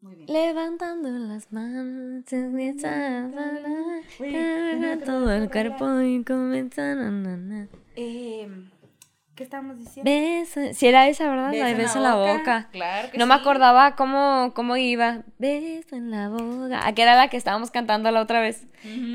[0.00, 0.26] Muy bien.
[0.32, 2.24] Levantando las manos,
[5.04, 7.68] todo el cuerpo y comienza na, na, na.
[7.96, 8.48] Eh,
[9.34, 10.10] ¿Qué estábamos diciendo?
[10.10, 11.52] Beso, si era esa, ¿verdad?
[11.52, 12.68] La de beso en la boca.
[12.72, 15.22] Claro que No me acordaba cómo, cómo iba.
[15.38, 16.86] Beso en la boca.
[16.86, 18.66] ¿A qué era la que estábamos cantando la otra vez?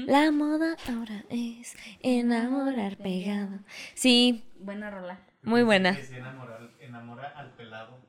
[0.05, 3.59] La moda ahora es enamorar pegado.
[3.95, 5.19] Sí, Buena rola.
[5.43, 5.97] muy buena.
[6.81, 8.02] Enamora al pelado.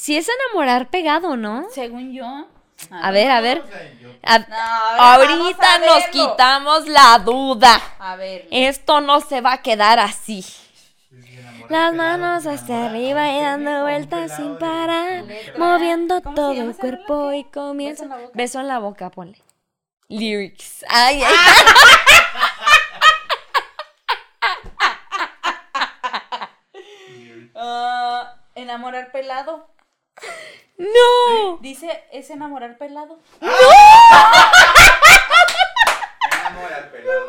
[0.00, 0.02] Ah.
[0.02, 1.66] Sí es enamorar pegado, ¿no?
[1.74, 2.46] Según yo.
[2.90, 3.62] A ver, a ver.
[4.24, 7.78] A- No, a ahorita a nos quitamos la duda.
[7.98, 8.48] A ver.
[8.50, 10.44] Esto no se va a quedar así.
[11.68, 15.54] Las manos hacia arriba y dando vueltas sin parar, Letra.
[15.58, 18.04] moviendo ¿Cómo se todo el cuerpo y comienza.
[18.06, 18.32] ¿Beso en la boca?
[18.34, 19.42] Beso en la boca, ponle.
[20.08, 20.84] Lyrics.
[20.88, 21.34] Ay, ay.
[27.54, 29.68] Ah, enamorar pelado.
[30.78, 31.58] No.
[31.60, 33.18] Dice, ¿es enamorar pelado?
[36.30, 37.20] Enamora al pelado.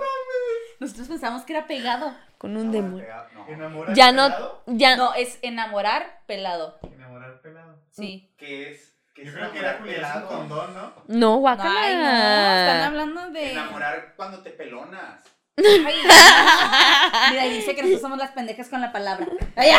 [0.80, 2.14] Nosotros pensamos que era pegado.
[2.38, 3.06] Con un demonio.
[3.34, 3.48] No.
[3.48, 4.64] ¿Enamora Ya no, pelado?
[4.68, 4.96] ya.
[4.96, 6.80] No, es enamorar pelado.
[6.94, 7.76] Enamorar pelado.
[7.92, 8.34] Sí.
[8.38, 8.94] ¿Qué es?
[9.14, 10.38] ¿Qué Yo es creo que era enamorar culiarse un pelado?
[10.48, 10.94] condón, ¿no?
[11.08, 11.74] No, Ay, guacala.
[11.94, 13.52] no, están hablando de.
[13.52, 15.22] Enamorar cuando te pelonas.
[15.58, 16.14] Ay, no.
[17.32, 19.28] Mira, y dice que nosotros somos las pendejas con la palabra.
[19.56, 19.70] Ay,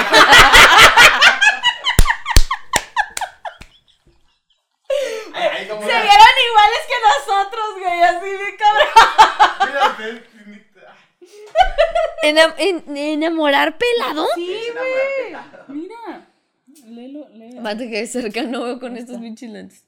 [5.68, 8.88] como Se la- vieron iguales que nosotros, güey, así bien cabrón.
[12.22, 14.27] Mira, en- ¿Enamorar pelado?
[14.34, 15.64] Sí, pelado.
[15.69, 16.28] Mira.
[16.86, 17.60] Léelo, léelo.
[17.60, 19.84] Mate que cerca no veo con estos lentes.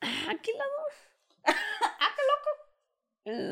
[0.00, 0.70] Ah, qué lado.
[1.46, 2.50] ah, qué loco.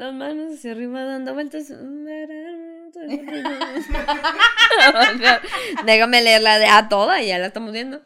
[0.00, 1.68] Las manos hacia arriba dando vueltas.
[5.84, 8.02] Déjame leerla de a toda, ya la estamos viendo.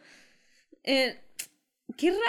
[0.84, 1.20] Eh,
[1.96, 2.20] qué raro.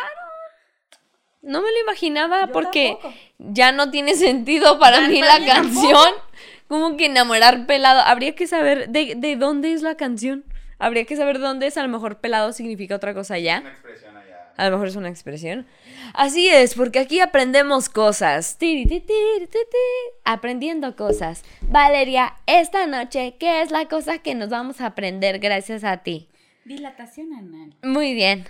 [1.41, 3.13] No me lo imaginaba Yo porque tampoco.
[3.39, 5.53] ya no tiene sentido para mí la tampoco.
[5.91, 6.13] canción.
[6.67, 8.01] Como que enamorar pelado.
[8.01, 10.43] Habría que saber de, de dónde es la canción.
[10.79, 11.77] Habría que saber dónde es.
[11.77, 13.59] A lo mejor pelado significa otra cosa ya.
[13.61, 14.53] Una expresión allá.
[14.57, 15.65] A lo mejor es una expresión.
[16.13, 18.57] Así es, porque aquí aprendemos cosas.
[18.57, 20.17] Tiri, ti, tiri, ti, ti.
[20.25, 21.43] Aprendiendo cosas.
[21.61, 26.27] Valeria, esta noche, ¿qué es la cosa que nos vamos a aprender gracias a ti?
[26.67, 27.73] Dilatación anal.
[27.81, 28.45] Muy bien.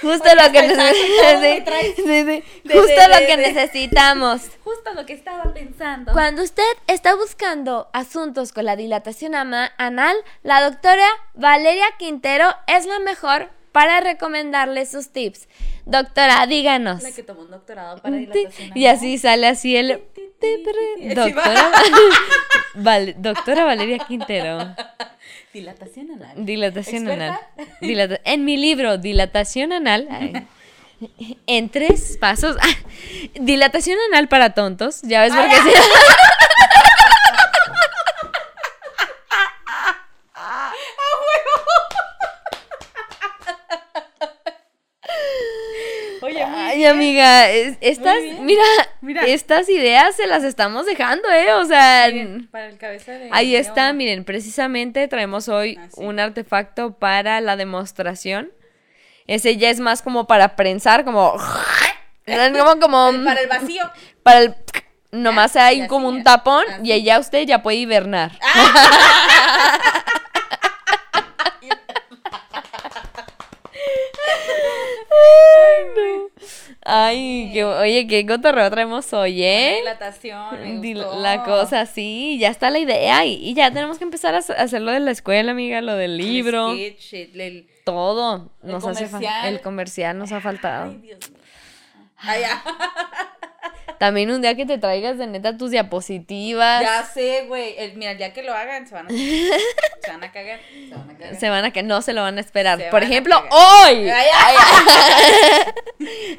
[0.00, 4.40] Justo lo que de- Justo lo que necesitamos.
[4.64, 6.12] Justo lo que estaba pensando.
[6.12, 12.98] Cuando usted está buscando asuntos con la dilatación anal, la doctora Valeria Quintero es la
[13.00, 15.48] mejor para recomendarle sus tips.
[15.84, 17.02] Doctora, díganos.
[17.02, 18.96] La que tomó un doctorado para dilatación Y anal.
[18.96, 20.02] así sale así el...
[21.14, 21.72] Doctora,
[22.74, 24.58] Val- doctora Valeria Quintero.
[25.58, 26.32] Dilatación anal.
[26.46, 27.40] Dilatación anal.
[28.24, 30.06] En mi libro, Dilatación anal.
[30.10, 30.46] ay,
[31.46, 32.56] En tres pasos.
[32.60, 32.66] ah,
[33.40, 35.00] dilatación anal para tontos.
[35.02, 35.70] Ya ves por qué sí.
[46.22, 48.62] Oye, muy Ay, amiga, es- estas, mira,
[49.00, 49.22] Mira.
[49.26, 51.52] estas ideas se las estamos dejando, ¿eh?
[51.54, 53.28] O sea, Miren, para el cabeza de.
[53.32, 56.00] ahí de está, miren, precisamente traemos hoy Ah, sí.
[56.04, 58.52] un artefacto para la demostración.
[59.26, 61.32] Ese ya es más como para prensar, como...
[62.26, 63.90] como, como Para el vacío.
[64.22, 64.54] para el...
[65.10, 68.32] Nomás y hay como un tapón y allá usted ya puede hibernar.
[75.10, 76.28] Ay,
[76.82, 79.76] que, oye, qué cotorreo traemos hoy, ¿eh?
[79.80, 80.80] Dilatación.
[80.80, 81.18] me gustó.
[81.20, 84.80] La cosa, sí, ya está la idea y, y ya tenemos que empezar a hacer
[84.80, 88.50] lo de la escuela, amiga, lo del El libro, sketch, el- el- todo.
[88.62, 89.48] El Nos hace comercial.
[89.48, 90.90] el comercial nos ha faltado.
[90.90, 91.40] Ay, Dios mío.
[92.18, 92.62] Ay, ya.
[93.98, 96.82] También un día que te traigas de neta tus diapositivas.
[96.82, 97.74] Ya sé, güey.
[97.96, 100.60] Mira, ya que lo hagan, se van a, se van a cagar.
[100.88, 101.36] Se van a cagar.
[101.40, 102.78] Se van a no se lo van a esperar.
[102.78, 104.08] Se Por ejemplo, hoy.
[104.08, 104.56] Ay, ay.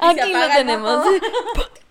[0.00, 1.06] Aquí lo tenemos.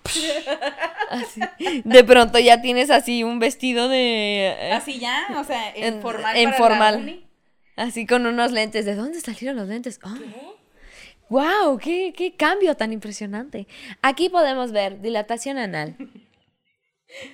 [1.09, 1.41] Así.
[1.83, 4.55] De pronto ya tienes así un vestido de.
[4.59, 6.35] eh, Así ya, o sea, en, formal.
[6.35, 6.95] en para formal.
[6.95, 7.25] La uni.
[7.75, 8.85] Así con unos lentes.
[8.85, 9.99] ¿De dónde salieron los lentes?
[10.03, 10.48] Ah, ¿Qué?
[11.29, 11.77] ¡Wow!
[11.77, 13.67] Qué, ¡Qué cambio tan impresionante!
[14.01, 15.95] Aquí podemos ver dilatación anal.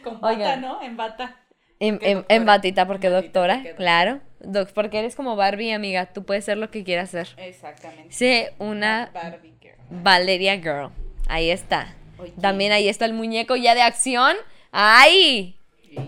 [0.04, 0.62] Con bata, Oigan.
[0.62, 0.82] ¿no?
[0.82, 1.40] En bata.
[1.80, 4.22] En, en- en batita, porque En batita, doctora, porque claro.
[4.40, 6.06] Doc, porque eres como Barbie, amiga.
[6.14, 7.28] Tú puedes ser lo que quieras ser.
[7.38, 8.14] Exactamente.
[8.14, 9.76] Sé una Barbie girl.
[9.90, 10.92] Valeria Girl.
[11.28, 11.96] Ahí está.
[12.18, 12.34] Oye.
[12.40, 14.36] También ahí está el muñeco ya de acción.
[14.72, 15.58] ¡Ay!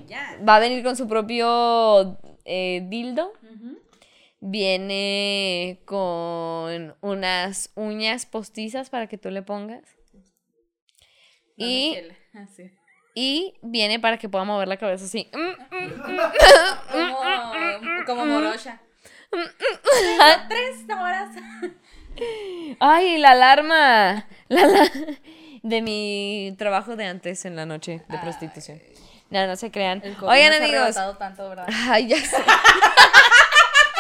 [0.07, 0.37] Ya.
[0.47, 3.33] Va a venir con su propio eh, dildo.
[4.39, 9.83] Viene con unas uñas postizas para que tú le pongas.
[11.55, 11.97] Y,
[12.35, 12.45] Ah,
[13.15, 15.31] y viene para que pueda mover la cabeza así.
[16.91, 17.17] Como,
[18.05, 18.79] como morocha.
[20.47, 21.29] Tres horas.
[22.79, 24.27] Ay, la alarma.
[24.49, 24.91] La ala-
[25.63, 28.79] de mi trabajo de antes en la noche de prostitución.
[29.31, 30.01] No, no se crean.
[30.03, 30.81] El COVID Oigan, nos ha amigos.
[30.81, 31.67] arrebatado tanto, ¿verdad?
[31.89, 32.37] Ay, ya sé.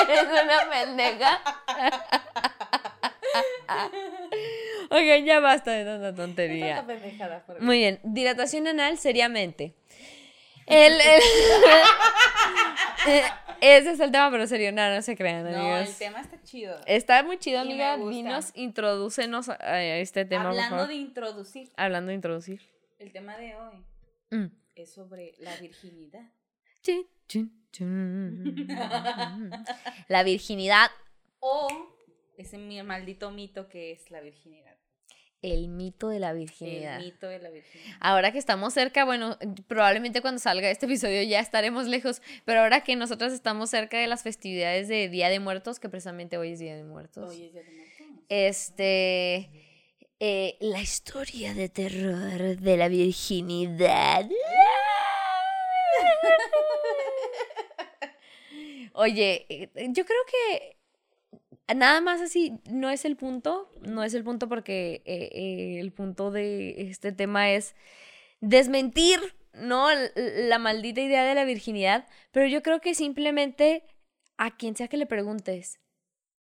[0.09, 1.41] Eres una pendeja.
[4.89, 6.85] Oigan, ya basta de tanta tontería.
[7.59, 9.75] Muy bien, dilatación anal seriamente.
[10.65, 11.21] El, el-
[13.61, 15.89] Ese es el tema, pero serio, no, no se crean, No, amigos.
[15.89, 16.79] el tema está chido.
[16.85, 17.97] Está muy chido, amiga.
[17.97, 20.87] Dinos, introdúcenos a este tema, por Hablando favor.
[20.89, 22.61] de introducir, Hablando de introducir.
[22.99, 23.83] el tema de hoy
[24.29, 24.47] Mm.
[24.75, 26.29] es sobre la virginidad.
[30.07, 30.89] La virginidad,
[31.39, 31.67] O
[32.37, 34.75] ese maldito mito que es la virginidad.
[35.41, 36.97] el mito de la virginidad.
[36.97, 37.97] El mito de la virginidad.
[37.99, 39.37] Ahora que estamos cerca, bueno,
[39.67, 44.07] probablemente cuando salga este episodio ya estaremos lejos, pero ahora que nosotros estamos cerca de
[44.07, 47.53] las festividades de Día de Muertos, que precisamente hoy es Día de Muertos, Hoy es
[47.53, 48.07] Día de Muertos.
[48.29, 49.49] este,
[50.19, 54.27] eh, la historia de terror de la virginidad.
[58.99, 64.23] Oye, eh, yo creo que nada más así no es el punto, no es el
[64.23, 67.75] punto porque eh, eh, el punto de este tema es
[68.41, 69.19] desmentir,
[69.53, 69.89] ¿no?
[70.15, 73.83] La maldita idea de la virginidad, pero yo creo que simplemente
[74.37, 75.79] a quien sea que le preguntes,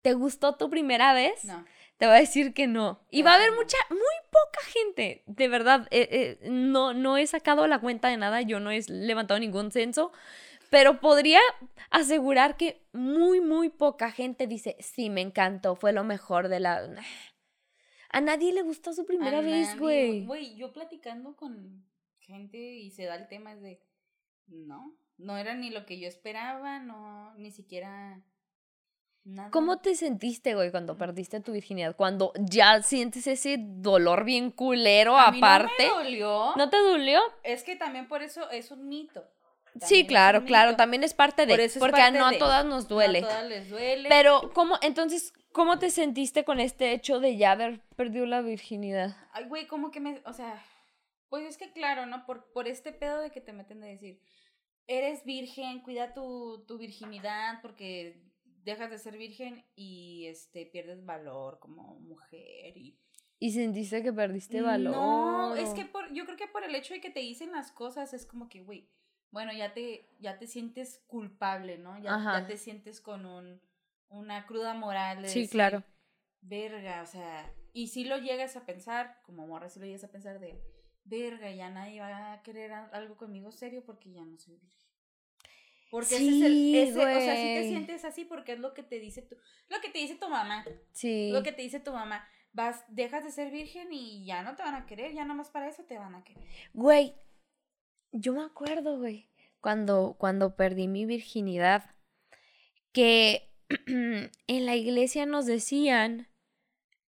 [0.03, 1.45] ¿te gustó tu primera vez?
[1.45, 1.65] No.
[1.97, 2.99] Te va a decir que no.
[3.11, 5.23] Y va a haber mucha, muy poca gente.
[5.25, 8.81] De verdad, eh, eh, no, no he sacado la cuenta de nada, yo no he
[8.89, 10.11] levantado ningún censo,
[10.73, 11.39] pero podría
[11.91, 16.89] asegurar que muy, muy poca gente dice, sí, me encantó, fue lo mejor de la...
[18.09, 20.25] A nadie le gustó su primera A vez, güey.
[20.25, 21.85] Güey, yo platicando con
[22.17, 23.83] gente y se da el tema de,
[24.47, 28.23] no, no era ni lo que yo esperaba, no, ni siquiera
[29.25, 29.51] nada.
[29.51, 31.95] ¿Cómo te sentiste, güey, cuando perdiste tu virginidad?
[31.95, 35.87] Cuando ya sientes ese dolor bien culero A mí aparte.
[35.87, 36.53] No me dolió.
[36.57, 37.19] ¿No te dolió?
[37.43, 39.23] Es que también por eso es un mito.
[39.81, 42.65] Sí, claro, claro, también es parte de, Por eso es porque parte no a todas
[42.65, 43.21] nos duele.
[43.21, 44.09] No a todas les duele.
[44.09, 49.15] Pero, ¿cómo, entonces, cómo te sentiste con este hecho de ya haber perdido la virginidad?
[49.31, 50.63] Ay, güey, como que me, o sea,
[51.29, 52.25] pues es que claro, ¿no?
[52.25, 54.21] Por, por este pedo de que te meten de decir,
[54.87, 58.21] eres virgen, cuida tu, tu virginidad porque
[58.63, 62.97] dejas de ser virgen y este pierdes valor como mujer y
[63.43, 64.95] ¿Y sentiste que perdiste valor?
[64.95, 67.73] No, es que por, yo creo que por el hecho de que te dicen las
[67.73, 68.89] cosas es como que, güey,
[69.33, 71.97] bueno, ya te, ya te sientes culpable, ¿no?
[71.97, 73.59] Ya, ya te sientes con un,
[74.09, 75.23] una cruda moral.
[75.23, 75.83] De Sí, decir, claro.
[76.41, 80.11] Verga, o sea, y si lo llegas a pensar, como morra, si lo llegas a
[80.11, 80.61] pensar de,
[81.03, 84.69] verga, ya nadie va a querer algo conmigo serio porque ya no soy virgen.
[85.89, 88.75] Porque ese es el, Sí, ese, o sea, si te sientes así porque es lo
[88.75, 89.35] que te dice tu,
[89.69, 90.63] lo que te dice tu mamá.
[90.91, 91.29] Sí.
[91.31, 94.61] Lo que te dice tu mamá, vas, dejas de ser virgen y ya no te
[94.61, 96.43] van a querer, ya nomás para eso te van a querer.
[96.73, 97.15] Güey,
[98.13, 99.27] yo me acuerdo, güey,
[99.59, 101.83] cuando, cuando perdí mi virginidad,
[102.93, 103.51] que
[103.87, 106.27] en la iglesia nos decían,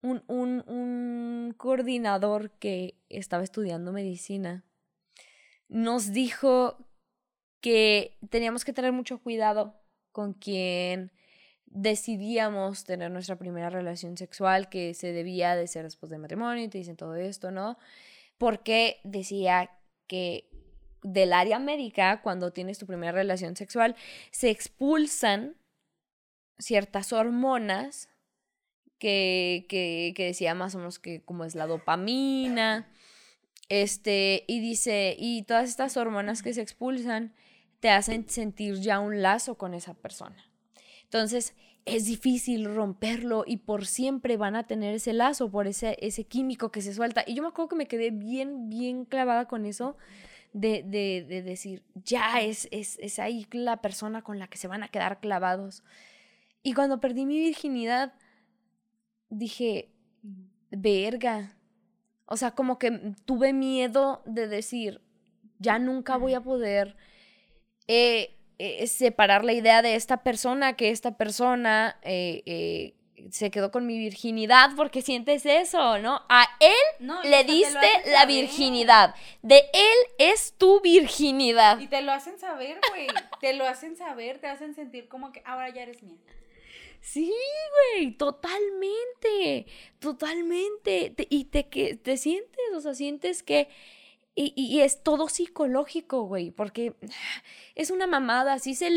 [0.03, 4.65] un, un, un coordinador que estaba estudiando medicina,
[5.69, 6.89] nos dijo
[7.61, 9.81] que teníamos que tener mucho cuidado
[10.13, 11.13] con quien
[11.67, 16.69] decidíamos tener nuestra primera relación sexual, que se debía de ser después del matrimonio, y
[16.69, 17.79] te dicen todo esto, ¿no?
[18.39, 19.71] Porque decía
[20.07, 20.49] que
[21.03, 23.97] del área médica, cuando tienes tu primera relación sexual,
[24.31, 25.57] se expulsan
[26.59, 28.09] ciertas hormonas
[28.99, 32.89] que, que, que decía más o menos que como es la dopamina,
[33.69, 37.35] este, y dice, y todas estas hormonas que se expulsan
[37.81, 40.51] te hacen sentir ya un lazo con esa persona.
[41.05, 46.25] Entonces, es difícil romperlo y por siempre van a tener ese lazo por ese, ese
[46.25, 47.25] químico que se suelta.
[47.27, 49.97] Y yo me acuerdo que me quedé bien, bien clavada con eso
[50.53, 54.69] de, de, de decir, ya es, es, es ahí la persona con la que se
[54.69, 55.85] van a quedar clavados.
[56.63, 58.15] Y cuando perdí mi virginidad,
[59.31, 59.91] dije,
[60.71, 61.57] verga.
[62.27, 65.01] O sea, como que tuve miedo de decir,
[65.59, 66.97] ya nunca voy a poder
[67.87, 72.95] eh, eh, separar la idea de esta persona, que esta persona eh,
[73.31, 76.23] se quedó con mi virginidad, porque sientes eso, ¿no?
[76.29, 76.75] A él
[77.07, 77.73] No, le diste
[78.07, 78.27] la saber.
[78.29, 79.15] virginidad.
[79.43, 81.79] De él es tu virginidad.
[81.81, 83.07] Y te lo hacen saber, güey.
[83.41, 86.17] te lo hacen saber, te hacen sentir como que ahora ya eres mía.
[87.01, 87.33] Sí,
[87.95, 89.67] güey, totalmente,
[90.01, 91.11] totalmente.
[91.17, 93.69] Te- y te, que, te sientes, o sea, sientes que...
[94.41, 96.95] Y, es todo psicológico, güey, porque
[97.75, 98.89] es una mamada, sí se,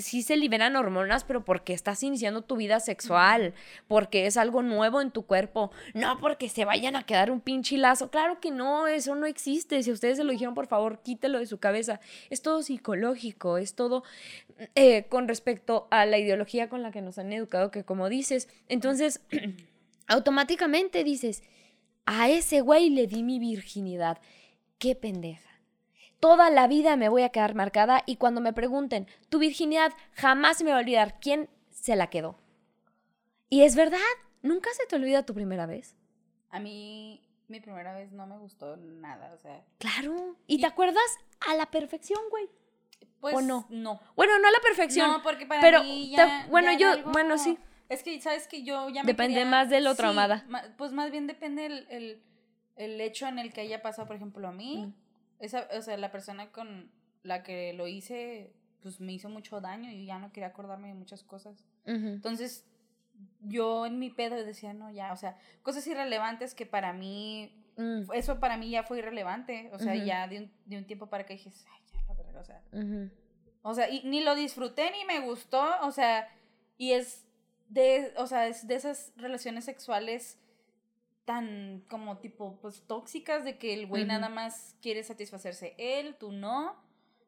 [0.00, 3.52] sí se liberan hormonas, pero porque estás iniciando tu vida sexual,
[3.88, 7.76] porque es algo nuevo en tu cuerpo, no porque se vayan a quedar un pinche
[7.76, 8.10] lazo.
[8.10, 9.82] Claro que no, eso no existe.
[9.82, 12.00] Si ustedes se lo dijeron, por favor, quítelo de su cabeza.
[12.30, 14.02] Es todo psicológico, es todo
[14.74, 18.48] eh, con respecto a la ideología con la que nos han educado, que como dices,
[18.66, 19.20] entonces
[20.06, 21.42] automáticamente dices,
[22.06, 24.18] a ese güey le di mi virginidad.
[24.78, 25.50] Qué pendeja.
[26.20, 30.62] Toda la vida me voy a quedar marcada y cuando me pregunten, tu virginidad jamás
[30.62, 32.38] me va a olvidar quién se la quedó.
[33.48, 33.98] Y es verdad,
[34.42, 35.94] nunca se te olvida tu primera vez.
[36.50, 39.62] A mí, mi primera vez no me gustó nada, o sea.
[39.78, 40.36] Claro.
[40.46, 41.04] ¿Y, Y- te acuerdas
[41.46, 42.48] a la perfección, güey?
[43.20, 43.66] Pues ¿O no?
[43.70, 44.00] No.
[44.14, 45.10] Bueno, no a la perfección.
[45.10, 47.58] No, porque para pero mí te- ya, bueno, ya yo- algo- bueno, sí.
[47.88, 50.44] Es que, ¿sabes que Yo ya me Depende quería- más de lo sí, traumada.
[50.76, 52.22] pues más bien depende el, el,
[52.76, 54.86] el hecho en el que haya pasado, por ejemplo, a mí.
[54.86, 54.94] Mm.
[55.42, 56.90] Esa, o sea, la persona con
[57.22, 58.52] la que lo hice,
[58.82, 61.66] pues me hizo mucho daño y ya no quería acordarme de muchas cosas.
[61.84, 62.66] Entonces,
[63.40, 68.10] yo en mi pedo decía, no, ya, o sea, cosas irrelevantes que para mí, Mm,
[68.14, 69.70] eso para mí ya fue irrelevante.
[69.72, 72.40] O sea, ya de un, de un tiempo para acá dije, ay, ya, la verdad,
[72.40, 72.62] o sea.
[73.62, 76.28] O sea, y ni lo disfruté ni me gustó, o sea,
[76.78, 77.26] y es
[77.68, 80.38] de, o sea, es de esas relaciones sexuales
[81.26, 86.32] tan como tipo, pues tóxicas de que el güey nada más quiere satisfacerse él, tú
[86.32, 86.74] no,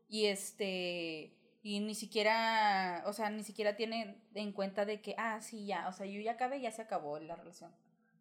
[0.08, 5.40] y este, y ni siquiera, o sea, ni siquiera tiene en cuenta de que, ah,
[5.42, 7.70] sí, ya, o sea, yo ya acabé, ya se acabó la relación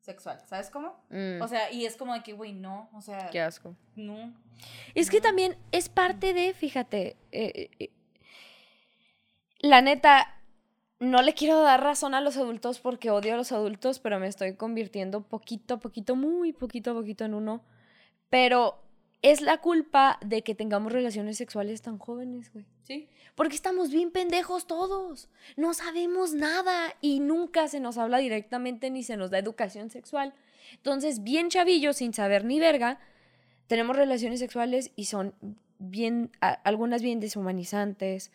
[0.02, 1.00] sexual, ¿sabes cómo?
[1.10, 3.76] Mm, O sea, y es como de que, güey, no, o sea, qué asco.
[3.96, 4.34] no.
[4.96, 7.92] Es que también es parte de, fíjate, eh, eh,
[9.60, 10.37] la neta,
[11.00, 14.28] no le quiero dar razón a los adultos porque odio a los adultos, pero me
[14.28, 17.64] estoy convirtiendo poquito a poquito, muy poquito a poquito en uno.
[18.30, 18.82] Pero
[19.22, 22.66] es la culpa de que tengamos relaciones sexuales tan jóvenes, güey.
[22.84, 23.08] Sí.
[23.36, 25.30] Porque estamos bien pendejos todos.
[25.56, 30.34] No sabemos nada y nunca se nos habla directamente ni se nos da educación sexual.
[30.74, 33.00] Entonces, bien chavillos, sin saber ni verga,
[33.68, 35.34] tenemos relaciones sexuales y son
[35.80, 38.32] bien, a- algunas bien deshumanizantes,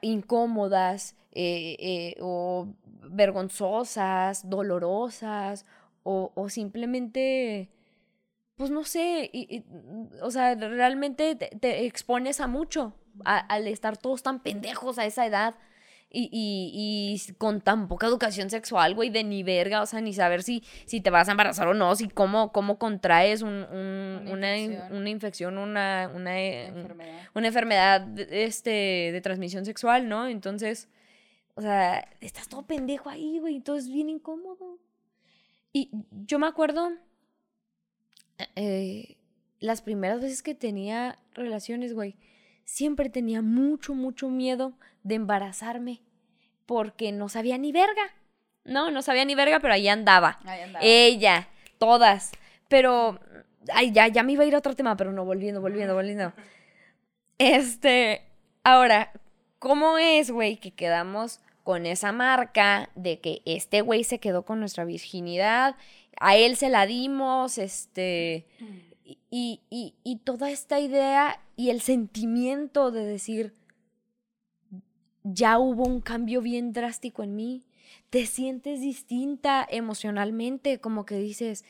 [0.00, 2.68] incómodas eh, eh, o
[3.02, 5.66] vergonzosas, dolorosas
[6.02, 7.70] o, o simplemente,
[8.56, 9.64] pues no sé, y-
[10.22, 12.94] o sea, realmente te, expones a mucho
[13.24, 15.54] al estar todos tan pendejos a esa edad.
[16.14, 20.12] Y, y, y con tan poca educación sexual, güey, de ni verga, o sea, ni
[20.12, 24.18] saber si, si te vas a embarazar o no, si cómo, cómo contraes un- un-
[24.26, 24.96] Una una, in- infección.
[25.00, 27.20] una infección, una, una, eh, Enfermedad.
[27.34, 28.70] una enfermedad de- este,
[29.12, 30.26] de transmisión sexual, ¿no?
[30.28, 30.88] Entonces,
[31.54, 34.78] o sea, estás todo pendejo ahí, güey, entonces es bien incómodo.
[35.72, 35.90] Y
[36.26, 36.90] yo me acuerdo
[38.56, 39.16] eh,
[39.60, 42.16] las primeras veces que tenía relaciones, güey,
[42.64, 46.00] siempre tenía mucho, mucho miedo de embarazarme
[46.66, 48.02] porque no sabía ni verga.
[48.64, 50.38] No, no sabía ni verga, pero ahí andaba.
[50.44, 50.84] Ahí andaba.
[50.84, 52.30] Ella, todas.
[52.68, 53.18] Pero,
[53.72, 56.32] ay, ya, ya me iba a ir a otro tema, pero no, volviendo, volviendo, volviendo.
[57.38, 58.22] Este,
[58.64, 59.12] ahora,
[59.58, 64.60] ¿cómo es, güey, que quedamos con esa marca de que este güey se quedó con
[64.60, 65.76] nuestra virginidad?
[66.20, 68.46] A él se la dimos, este,
[69.04, 73.54] y, y, y- y toda esta idea y el sentimiento de decir,
[75.24, 77.64] ya hubo un cambio bien drástico en mí,
[78.10, 81.64] te sientes distinta emocionalmente, como que dices,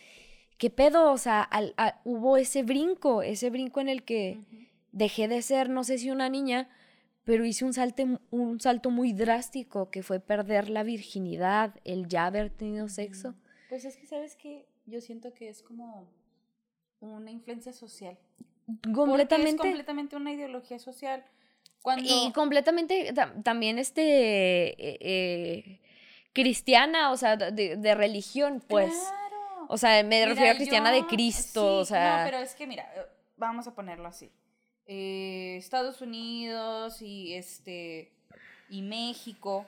[0.58, 1.12] ¿qué pedo?
[1.12, 4.38] O sea, al- al- hubo ese brinco, ese brinco en el que
[4.92, 6.68] dejé de ser, no sé si una niña,
[7.24, 12.26] pero hice un, salte, un salto muy drástico, que fue perder la virginidad, el ya
[12.26, 13.34] haber tenido sexo.
[13.68, 16.08] Pues es que, ¿sabes que Yo siento que es como
[17.00, 18.18] una influencia social.
[18.66, 19.58] Porque es Completamente.
[19.58, 21.24] completamente una ideología social.
[21.82, 22.04] Cuando...
[22.06, 25.80] Y completamente tam- también este eh, eh,
[26.32, 28.92] cristiana, o sea, de, de religión, pues.
[28.92, 29.66] Claro.
[29.68, 32.18] O sea, me Mira, refiero a cristiana de Cristo, o sea.
[32.18, 33.00] No, pero es que mira, eh,
[33.36, 34.30] vamos a ponerlo así.
[34.86, 38.12] Eh, Estados Unidos y este
[38.68, 39.66] y México,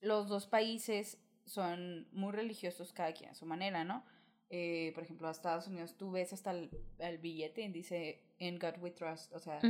[0.00, 4.04] los dos países son muy religiosos cada quien a su manera, ¿no?
[4.50, 8.58] Eh, por ejemplo, a Estados Unidos tú ves hasta el, el billete y dice In
[8.58, 9.60] God We Trust, o sea.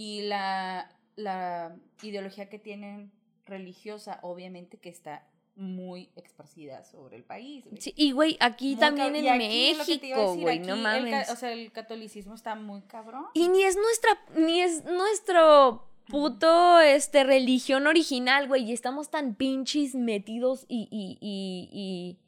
[0.00, 3.12] Y la, la ideología que tienen
[3.44, 5.26] religiosa, obviamente que está
[5.56, 7.66] muy esparcida sobre el país.
[7.66, 7.82] güey.
[7.82, 11.28] Sí, y güey, aquí Muy también en aquí México, güey, no el mames.
[11.28, 13.26] o sea, el catolicismo está muy cabrón.
[13.34, 19.34] Y ni es nuestra, ni es nuestro puto este religión original, güey, y estamos tan
[19.34, 22.18] pinches metidos y, y, y, y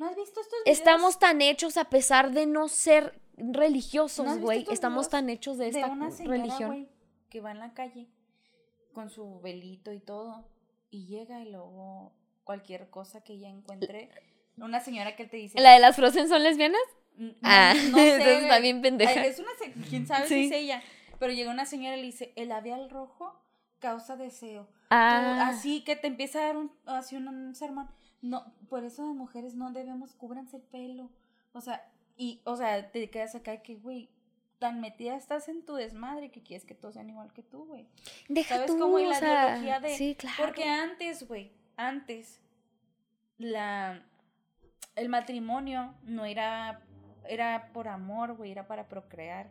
[0.00, 3.56] ¿No has visto estos videos estamos tan hechos a pesar de no ser ¿No has
[3.56, 4.66] religiosos, güey.
[4.70, 6.70] Estamos videos tan hechos de de esta una señora, religión.
[6.70, 6.88] güey,
[7.28, 8.08] que va en la calle
[8.92, 10.44] con su velito y todo
[10.90, 12.12] y llega y luego
[12.44, 14.08] cualquier cosa que ella encuentre,
[14.56, 16.80] una señora que te dice, ¿La de las Frozen son lesbianas?
[17.18, 18.62] "N- no, Ah, no sé, entonces está güey".
[18.62, 19.24] bien pendeja.
[19.26, 19.48] Es una,
[19.88, 20.34] quién sabe Sí.
[20.34, 20.82] si es ella,
[21.18, 23.38] pero llega una señora y le dice, el labial rojo
[23.80, 24.68] causa deseo.
[24.90, 27.88] Ah, así que te empieza a dar un, así un, un sermón.
[28.22, 31.10] No, por eso las mujeres no debemos, cúbranse el pelo.
[31.52, 34.08] O sea, y, o sea, te quedas acá que, güey,
[34.58, 37.86] tan metida estás en tu desmadre que quieres que todos sean igual que tú, güey.
[38.28, 38.98] deja ¿Sabes tú, cómo?
[38.98, 40.36] La sea, ideología de- Sí, claro.
[40.38, 42.40] Porque antes, güey, antes,
[43.38, 44.02] la,
[44.94, 46.80] el matrimonio no era,
[47.28, 49.50] era por amor, güey, era para procrear.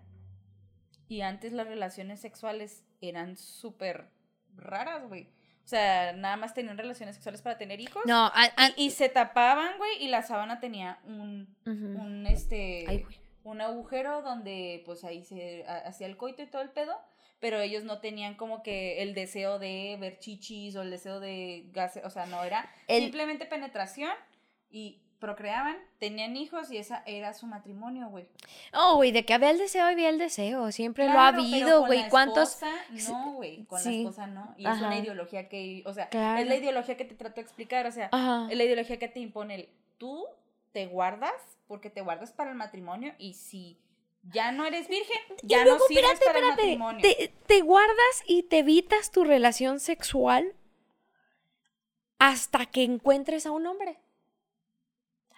[1.07, 4.09] Y antes las relaciones sexuales eran súper
[4.55, 5.29] raras, güey.
[5.63, 8.03] O sea, nada más tenían relaciones sexuales para tener hijos.
[8.05, 12.01] No, a- a- Y se tapaban, güey, y la sábana tenía un, Ujú.
[12.01, 13.19] un este Ay, güey.
[13.45, 16.93] Un agujero donde pues ahí se ha- hacía el coito y todo el pedo,
[17.39, 21.65] pero ellos no tenían como que el deseo de ver chichis o el deseo de
[21.71, 24.11] gas, o sea, no era El- simplemente penetración
[24.69, 28.27] y procreaban, tenían hijos y esa era su matrimonio, güey.
[28.73, 30.71] Oh, güey, de que había el deseo, había el deseo.
[30.71, 32.07] Siempre lo ha habido, güey.
[32.09, 32.59] ¿Cuántos?
[33.09, 33.89] no, güey, con Sí.
[34.03, 36.41] la esposa no, y es una ideología que, o sea, Claro.
[36.41, 38.47] es la ideología que te trato de explicar, o sea, Ajá.
[38.51, 40.25] es la ideología que te impone el tú
[40.75, 41.31] te guardas
[41.67, 43.79] porque te guardas para el matrimonio y si
[44.23, 47.01] ya no eres virgen, ya luego, no sirves espérate, para el matrimonio.
[47.01, 50.53] Te, te guardas y te evitas tu relación sexual
[52.19, 53.99] hasta que encuentres a un hombre.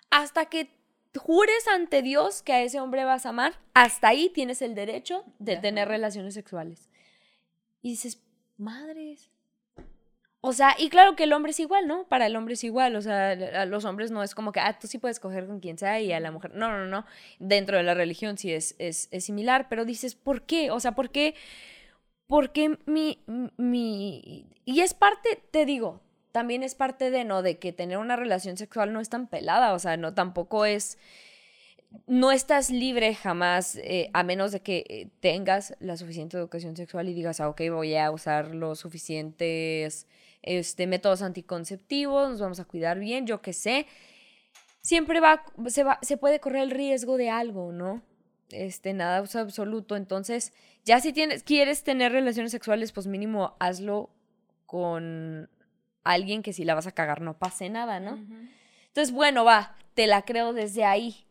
[0.10, 0.72] Hasta que
[1.16, 5.24] jures ante Dios que a ese hombre vas a amar, hasta ahí tienes el derecho
[5.38, 5.62] de Ajá.
[5.62, 6.90] tener relaciones sexuales.
[7.84, 8.24] Y dices,
[8.58, 9.30] madres.
[10.42, 12.08] O sea, y claro que el hombre es igual, ¿no?
[12.08, 14.78] Para el hombre es igual, o sea, a los hombres no es como que, ah,
[14.80, 17.06] tú sí puedes coger con quien sea y a la mujer, no, no, no,
[17.40, 20.70] dentro de la religión sí es, es, es similar, pero dices, ¿por qué?
[20.72, 21.36] O sea, ¿por qué?
[22.28, 23.24] ¿Por qué mi,
[23.58, 24.48] mi...
[24.66, 27.42] Y es parte, te digo, también es parte de, ¿no?
[27.42, 30.98] De que tener una relación sexual no es tan pelada, o sea, no tampoco es...
[32.06, 37.10] No estás libre jamás, eh, a menos de que eh, tengas la suficiente educación sexual
[37.10, 40.06] y digas, ah, ok, voy a usar los suficientes
[40.42, 43.88] este, métodos anticonceptivos, nos vamos a cuidar bien, yo qué sé.
[44.82, 48.02] Siempre va, se, va, se puede correr el riesgo de algo, ¿no?
[48.50, 49.96] Este, nada es absoluto.
[49.96, 50.54] Entonces,
[50.86, 54.10] ya si tienes, quieres tener relaciones sexuales, pues mínimo hazlo
[54.66, 55.50] con
[56.04, 58.18] alguien que si la vas a cagar no pase nada, ¿no?
[58.88, 61.26] Entonces, bueno, va, te la creo desde ahí.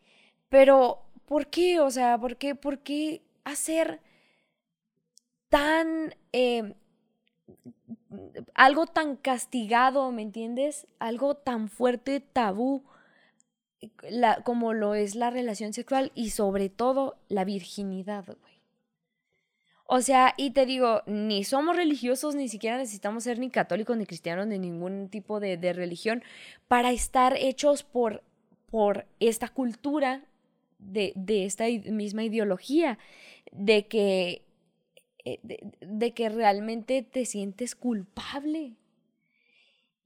[0.49, 1.79] Pero, ¿por qué?
[1.79, 3.99] O sea, ¿por qué, por qué hacer
[5.49, 6.13] tan...
[6.31, 6.75] eh,
[8.53, 10.87] algo tan castigado, ¿me entiendes?
[10.99, 12.83] Algo tan fuerte, tabú,
[14.09, 18.57] la- como lo es la relación sexual y sobre todo la virginidad, güey.
[19.89, 24.05] O sea, y te digo, ni somos religiosos, ni siquiera necesitamos ser ni católicos, ni
[24.05, 26.23] cristianos, ni ningún tipo de, de religión
[26.67, 28.21] para estar hechos por,
[28.69, 30.25] por esta cultura
[30.79, 32.99] de, de esta misma ideología,
[33.53, 34.43] de que,
[35.43, 38.75] de, de que realmente te sientes culpable.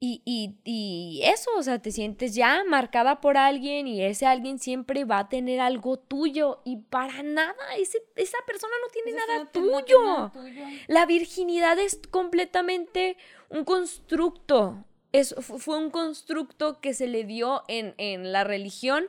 [0.03, 4.57] Y, y, y eso, o sea, te sientes ya marcada por alguien y ese alguien
[4.57, 9.38] siempre va a tener algo tuyo y para nada, ese, esa persona no tiene nada
[9.43, 10.03] no tuyo.
[10.03, 10.63] nada tuyo.
[10.88, 13.15] La virginidad es completamente
[13.49, 14.84] un constructo.
[15.12, 19.05] Es, fu- fue un constructo que se le dio en, en la religión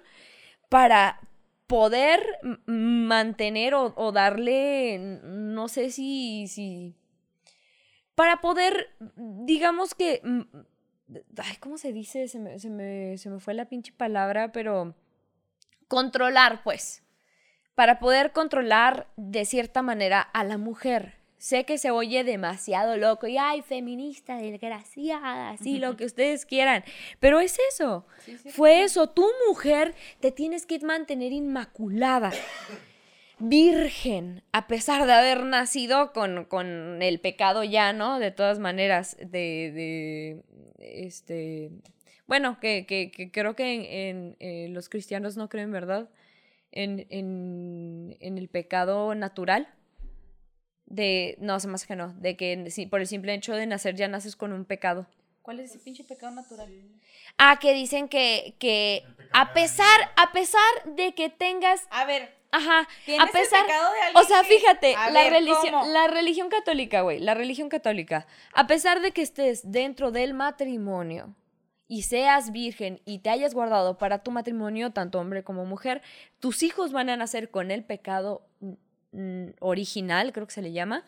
[0.69, 1.21] para
[1.67, 2.23] poder
[2.67, 6.95] mantener o, darle, no sé si, si,
[8.15, 10.21] para poder, digamos que,
[11.37, 12.29] ay, ¿cómo se dice?
[12.29, 14.95] Se me, se me, se me fue la pinche palabra, pero
[15.89, 17.03] controlar, pues,
[17.75, 21.22] para poder controlar de cierta manera a la mujer.
[21.43, 26.85] Sé que se oye demasiado loco y, ay, feminista, desgraciada, así lo que ustedes quieran,
[27.19, 28.07] pero es eso.
[28.21, 32.31] Sí, sí, Fue eso, tu mujer te tienes que mantener inmaculada,
[33.41, 38.21] virgen, a pesar de haber nacido con, con el pecado ya, ¿no?
[38.21, 40.43] De todas maneras, de, de
[40.79, 41.73] este,
[42.29, 46.09] bueno, que, que, que creo que en, en, eh, los cristianos no creen, ¿verdad?
[46.71, 49.67] En, en, en el pecado natural.
[50.93, 53.95] De, no, se más que no, de que sí, por el simple hecho de nacer
[53.95, 55.07] ya naces con un pecado.
[55.41, 56.71] ¿Cuál es ese pinche pecado natural?
[57.39, 59.03] Ah, que dicen que, que
[59.33, 63.61] a pesar, a pesar de que tengas A ver, Ajá, a pesar...
[63.61, 65.87] el pecado de O sea, que- fíjate, a la ver, religión, ¿cómo?
[65.91, 71.35] la religión católica, güey, la religión católica, a pesar de que estés dentro del matrimonio
[71.89, 76.03] y seas virgen y te hayas guardado para tu matrimonio, tanto hombre como mujer,
[76.39, 78.47] tus hijos van a nacer con el pecado
[79.13, 81.05] mm, original, creo que se le llama,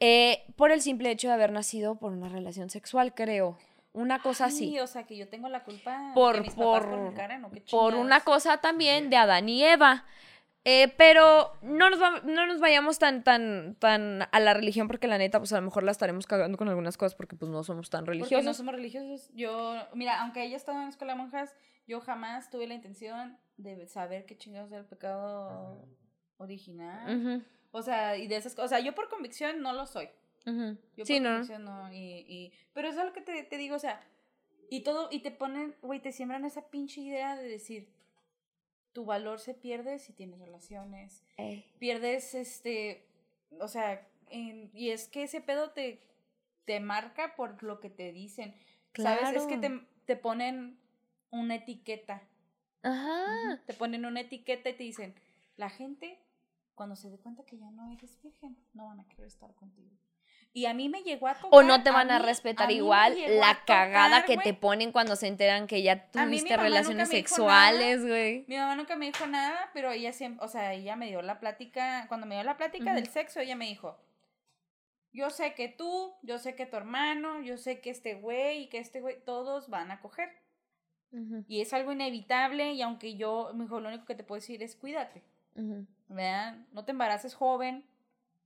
[0.00, 3.58] eh, por el simple hecho de haber nacido por una relación sexual, creo.
[3.92, 4.70] Una cosa así.
[4.70, 7.14] Ay, o sea, que yo tengo la culpa Por- que mis papás por- ¿o
[7.52, 10.04] qué por una cosa también de Adán y Eva.
[10.64, 15.08] Eh, pero no nos, va- no nos vayamos tan, tan, tan a la religión porque
[15.08, 17.64] la neta, pues a lo mejor la estaremos cagando con algunas cosas porque pues no
[17.64, 18.44] somos tan Porque religiosos.
[18.44, 19.28] no somos religiosos.
[19.34, 21.52] Yo, mira, aunque ella estaba en la escuela de monjas,
[21.88, 25.84] yo jamás tuve la intención de saber qué chingados era el pecado
[26.42, 27.44] original.
[27.70, 28.66] O sea, y de esas cosas.
[28.66, 30.08] O sea, yo por convicción no lo soy.
[30.44, 31.30] Yo Sí, por no.
[31.30, 31.92] convicción no.
[31.92, 34.02] Y, y, pero eso es lo que te, te digo, o sea,
[34.68, 37.88] y todo, y te ponen, güey, te siembran esa pinche idea de decir,
[38.92, 41.22] tu valor se pierde si tienes relaciones,
[41.78, 43.06] pierdes este,
[43.60, 46.02] o sea, en- y es que ese pedo te,
[46.64, 48.54] te marca por lo que te dicen,
[48.94, 49.34] ¿sabes?
[49.36, 49.86] Es que te, Claro.
[50.06, 50.78] te ponen
[51.30, 52.22] una etiqueta,
[52.82, 53.62] Ajá.
[53.66, 55.14] te ponen una etiqueta y te dicen,
[55.56, 56.18] la gente,
[56.82, 59.88] cuando se dé cuenta que ya no eres virgen, no van a querer estar contigo.
[60.52, 61.48] Y a mí me llegó a tocar.
[61.52, 65.28] O no te van a, mí- respetar igual la cagada que te ponen cuando se
[65.28, 68.44] enteran que ya tuviste relaciones sexuales, güey.
[68.48, 71.38] Mi mamá nunca me dijo nada, pero ella siempre, o sea, ella me dio la
[71.40, 73.96] plática, cuando me dio la plática del sexo, ella me dijo,
[75.12, 78.68] yo sé que tú, yo sé que tu hermano, yo sé que este güey y
[78.68, 80.28] que este güey, todos van a coger.
[81.46, 84.62] Y es algo inevitable y aunque yo, me dijo, lo único que te puedo decir
[84.62, 85.22] es cuídate,
[85.54, 85.86] ujú.
[86.14, 86.56] ¿Verdad?
[86.72, 87.84] No te embaraces joven,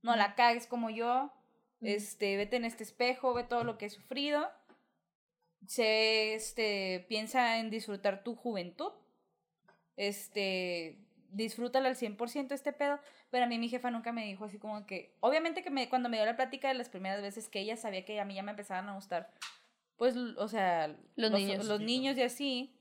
[0.01, 1.31] no la cagues como yo,
[1.81, 4.49] este, vete en este espejo, ve todo lo que he sufrido,
[5.65, 8.91] se, este, piensa en disfrutar tu juventud,
[9.95, 10.97] este,
[11.31, 12.99] disfrútala al 100% este pedo,
[13.29, 16.09] pero a mí mi jefa nunca me dijo así como que, obviamente que me, cuando
[16.09, 18.43] me dio la plática de las primeras veces que ella sabía que a mí ya
[18.43, 19.31] me empezaban a gustar,
[19.97, 21.65] pues, o sea, Los niños.
[21.65, 22.73] los niños y así,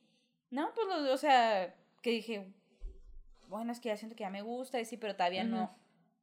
[0.50, 2.46] no, pues, los- o sea, que dije,
[3.48, 5.74] bueno, es que ya siento que ya me gusta, y sí, pero todavía no.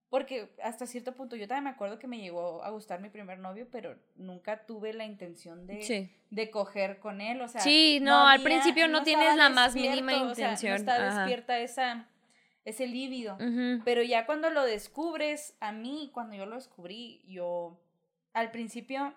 [0.09, 3.39] Porque hasta cierto punto yo también me acuerdo que me llegó a gustar mi primer
[3.39, 6.11] novio, pero nunca tuve la intención de, Sí.
[6.29, 7.61] de coger con él, o sea.
[7.61, 11.19] Sí, no, al principio no tienes la más mínima o sea, intención, no está ajá.
[11.21, 12.09] despierta esa,
[12.63, 13.39] ese líbido.
[13.85, 17.81] Pero ya cuando lo descubres, a mí, cuando yo lo descubrí, yo
[18.33, 19.15] al principio,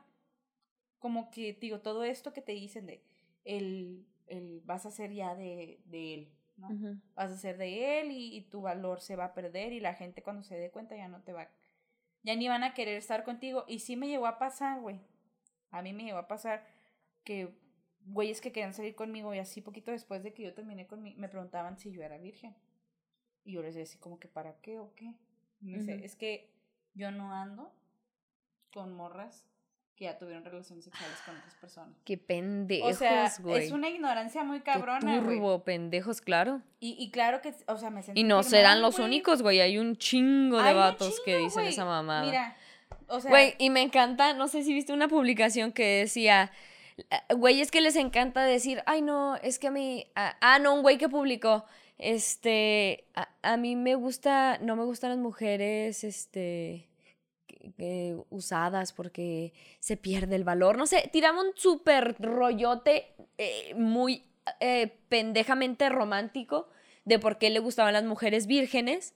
[0.98, 3.04] como que, digo, todo esto que te dicen de,
[3.44, 6.68] el, el vas a ser ya de, de él, ¿no?
[7.14, 9.94] Vas a ser de él y, y tu valor se va a perder y la
[9.94, 11.48] gente cuando se dé cuenta ya no te va,
[12.22, 13.64] ya ni van a querer estar contigo.
[13.68, 15.00] Y sí me llegó a pasar, güey.
[15.70, 16.66] A mí me llegó a pasar
[17.24, 17.54] que
[18.06, 21.14] güeyes que querían salir conmigo y así poquito después de que yo terminé con mi,
[21.16, 22.56] me preguntaban si yo era virgen.
[23.44, 25.14] Y yo les decía así como que para qué o qué.
[25.60, 26.52] Y me dice, es que
[26.94, 27.72] yo no ando
[28.72, 29.46] con morras
[29.96, 31.94] que ya tuvieron relaciones sexuales con otras personas.
[32.04, 33.64] Qué pendejos, O sea, güey.
[33.64, 35.38] es una ignorancia muy Qué cabrona, güey.
[35.38, 36.60] turbo, pendejos, claro.
[36.80, 39.60] Y, y claro que, o sea, me sentí Y no serán los únicos, güey.
[39.60, 42.26] Hay un chingo de Hay vatos que dicen esa mamada.
[42.26, 42.56] Mira,
[43.08, 46.52] o sea, Güey, y me encanta, no sé si viste una publicación que decía,
[47.34, 50.74] güey, es que les encanta decir, ay, no, es que a mí, ah, ah, no,
[50.74, 51.64] un güey que publicó,
[51.98, 56.88] este, a, a mí me gusta, no me gustan las mujeres, este,
[57.72, 64.24] que usadas porque se pierde el valor, no sé, tiramos un súper rollote eh, muy
[64.60, 66.68] eh, pendejamente romántico
[67.04, 69.14] de por qué le gustaban las mujeres vírgenes.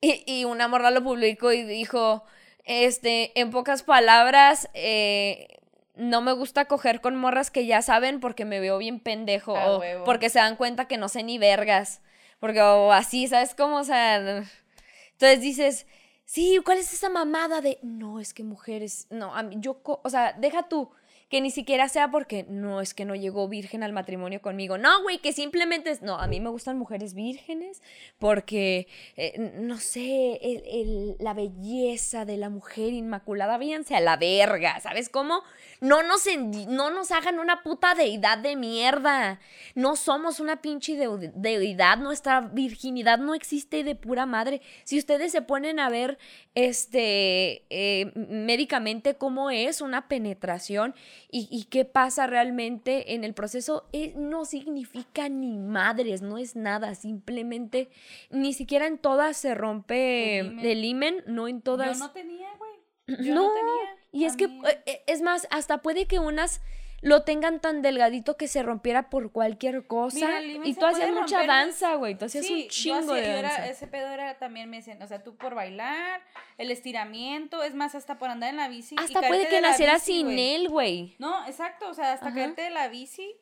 [0.00, 2.24] Y, y una morra lo publicó y dijo,
[2.64, 5.60] este, en pocas palabras, eh,
[5.96, 9.80] no me gusta coger con morras que ya saben porque me veo bien pendejo o
[9.80, 10.04] huevo.
[10.04, 12.00] porque se dan cuenta que no sé ni vergas.
[12.38, 13.76] Porque o así, ¿sabes cómo?
[13.76, 15.86] O sea, entonces dices,
[16.30, 20.08] sí, ¿cuál es esa mamada de, no, es que mujeres, no, a mí, yo, o
[20.08, 20.88] sea, deja tú,
[21.30, 24.76] que ni siquiera sea porque, no, es que no llegó virgen al matrimonio conmigo.
[24.78, 27.80] No, güey, que simplemente es, no, a mí me gustan mujeres vírgenes
[28.18, 34.16] porque, eh, no sé, el- el- la belleza de la mujer inmaculada, váyanse a la
[34.16, 35.42] verga, ¿sabes cómo?
[35.80, 36.24] No nos,
[36.68, 39.38] no nos hagan una puta deidad de mierda.
[39.74, 41.96] No somos una pinche deu- deidad.
[41.98, 44.60] Nuestra virginidad no existe de pura madre.
[44.84, 46.18] Si ustedes se ponen a ver
[46.54, 50.94] este eh, médicamente cómo es una penetración
[51.30, 56.56] y, y qué pasa realmente en el proceso, eh, no significa ni madres, no es
[56.56, 56.94] nada.
[56.94, 57.88] Simplemente
[58.30, 61.22] ni siquiera en todas se rompe El himen.
[61.26, 61.98] no en todas.
[61.98, 62.70] yo no tenía, güey.
[63.26, 63.96] Yo No, no tenía.
[64.12, 66.60] y es que, mí- eh, eh, es más, hasta puede que unas
[67.02, 70.16] lo tengan tan delgadito que se rompiera por cualquier cosa.
[70.40, 72.14] Mira, y tú hacías mucha romper, danza, güey.
[72.14, 73.66] Tú hacías Sí, un chingo hacía- de yo era- danza.
[73.68, 76.20] ese pedo era también me decían, o sea, tú por bailar,
[76.58, 78.96] el estiramiento, es más, hasta por andar en la bici.
[78.98, 81.14] Hasta puede de que naciera bici, sin él, güey.
[81.18, 82.34] No, exacto, o sea, hasta Ajá.
[82.34, 83.34] caerte de la bici,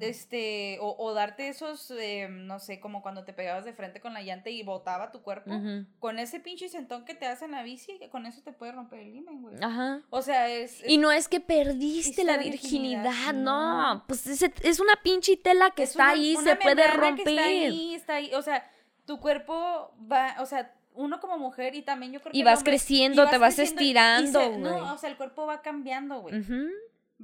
[0.00, 4.14] este, o, o darte esos, eh, no sé, como cuando te pegabas de frente con
[4.14, 5.50] la llanta y botaba tu cuerpo.
[5.98, 9.00] Con ese pinche sentón que te hace en la bici, con eso te puede romper
[9.00, 9.56] el himen, güey.
[9.62, 10.02] Ajá.
[10.10, 10.82] O sea, es...
[10.86, 13.94] Y no es que perdiste la virginidad, virginidad, no.
[13.94, 14.04] no.
[14.06, 17.24] Pues es, es una pinche tela que es está una- ahí, una se puede romper.
[17.24, 18.70] Que está ahí, está ahí, o sea,
[19.06, 22.58] tu cuerpo va, o sea, uno como mujer y también yo creo que Y vas
[22.58, 24.60] hombre, creciendo, y te vas creciendo estirando, güey.
[24.60, 26.42] No, o sea, el cuerpo va cambiando, güey.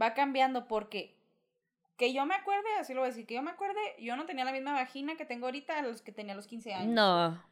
[0.01, 1.17] Va cambiando porque
[1.97, 4.27] que yo me acuerde, así lo voy a decir, que yo me acuerde, yo no
[4.27, 6.89] tenía la misma vagina que tengo ahorita a los que tenía a los 15 años.
[6.95, 7.43] No.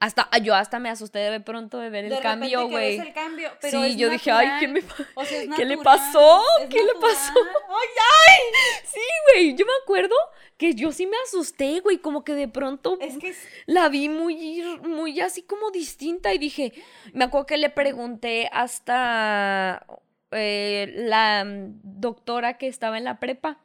[0.00, 2.98] Hasta yo hasta me asusté de pronto de ver De el cambio, que güey.
[2.98, 4.60] el cambio, pero Sí, yo dije, ay.
[4.60, 4.82] ¿qué me
[5.14, 6.42] O sea, ¿Qué le pasó?
[6.70, 7.32] ¿Qué le pasó?
[7.68, 8.80] Ay, ay.
[8.84, 9.00] Sí,
[9.32, 9.54] güey.
[9.56, 10.14] Yo me acuerdo
[10.56, 11.98] que yo sí me asusté, güey.
[11.98, 13.34] Como que de pronto Es que
[13.66, 16.72] la vi muy, muy así como distinta y dije,
[17.12, 19.86] me acuerdo que le pregunté hasta
[20.32, 23.58] eh, la mm, doctora que estaba en la prepa.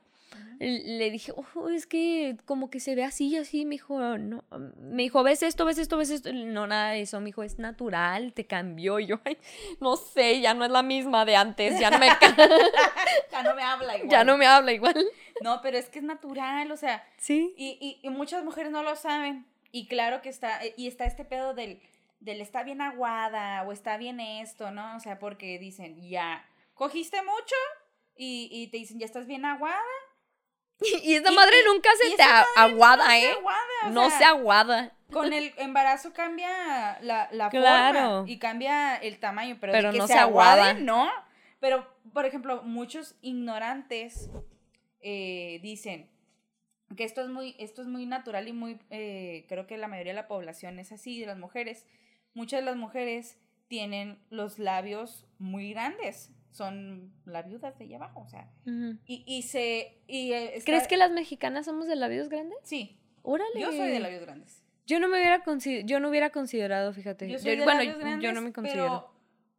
[0.61, 4.43] Le dije, "Oh, es que como que se ve así, así, me dijo, no,
[4.77, 6.33] me dijo, ¿ves esto, ves esto, ves esto?
[6.33, 8.99] No, nada de eso, me dijo, es natural, te cambió.
[8.99, 9.37] Y yo, ay,
[9.79, 12.07] no sé, ya no es la misma de antes, ya no me,
[13.31, 14.09] ya no me habla igual.
[14.09, 15.05] ya no me habla igual.
[15.41, 17.53] No, pero es que es natural, o sea, Sí.
[17.57, 19.45] y, y, y muchas mujeres no lo saben.
[19.71, 21.79] Y claro que está, y está este pedo del,
[22.19, 24.97] del está bien aguada o está bien esto, ¿no?
[24.97, 26.43] O sea, porque dicen, ya,
[26.73, 27.55] cogiste mucho
[28.17, 29.79] y, y te dicen, ya estás bien aguada.
[31.03, 32.23] Y esa Y- madre y- nunca se te
[32.55, 33.21] aguada, no ¿eh?
[33.21, 34.93] se aguada, o No sea, se aguada.
[35.11, 37.99] Con el embarazo cambia la, la Claro.
[38.19, 40.69] forma y cambia el tamaño, pero, Pero de que no se, se aguada.
[40.69, 41.09] aguade, no.
[41.59, 44.29] Pero, por ejemplo, muchos ignorantes
[45.01, 46.09] eh, dicen
[46.95, 50.11] que esto es muy, esto es muy natural y muy, eh, creo que la mayoría
[50.13, 51.85] de la población es así, de las mujeres.
[52.33, 53.37] Muchas de las mujeres
[53.69, 58.97] tienen los labios muy grandes, son labiudas de allá abajo, o sea, Ujú.
[59.05, 60.01] y, y se...
[60.08, 62.58] Y, eh, está- ¿Crees que las mexicanas somos de labios grandes?
[62.63, 63.62] Sí, Órale.
[63.62, 64.63] yo soy de labios grandes.
[64.86, 67.29] Yo no me hubiera consi- yo no hubiera considerado, fíjate.
[67.29, 68.84] Yo soy de bueno, labios yo grandes, no me considero.
[68.84, 69.13] Pero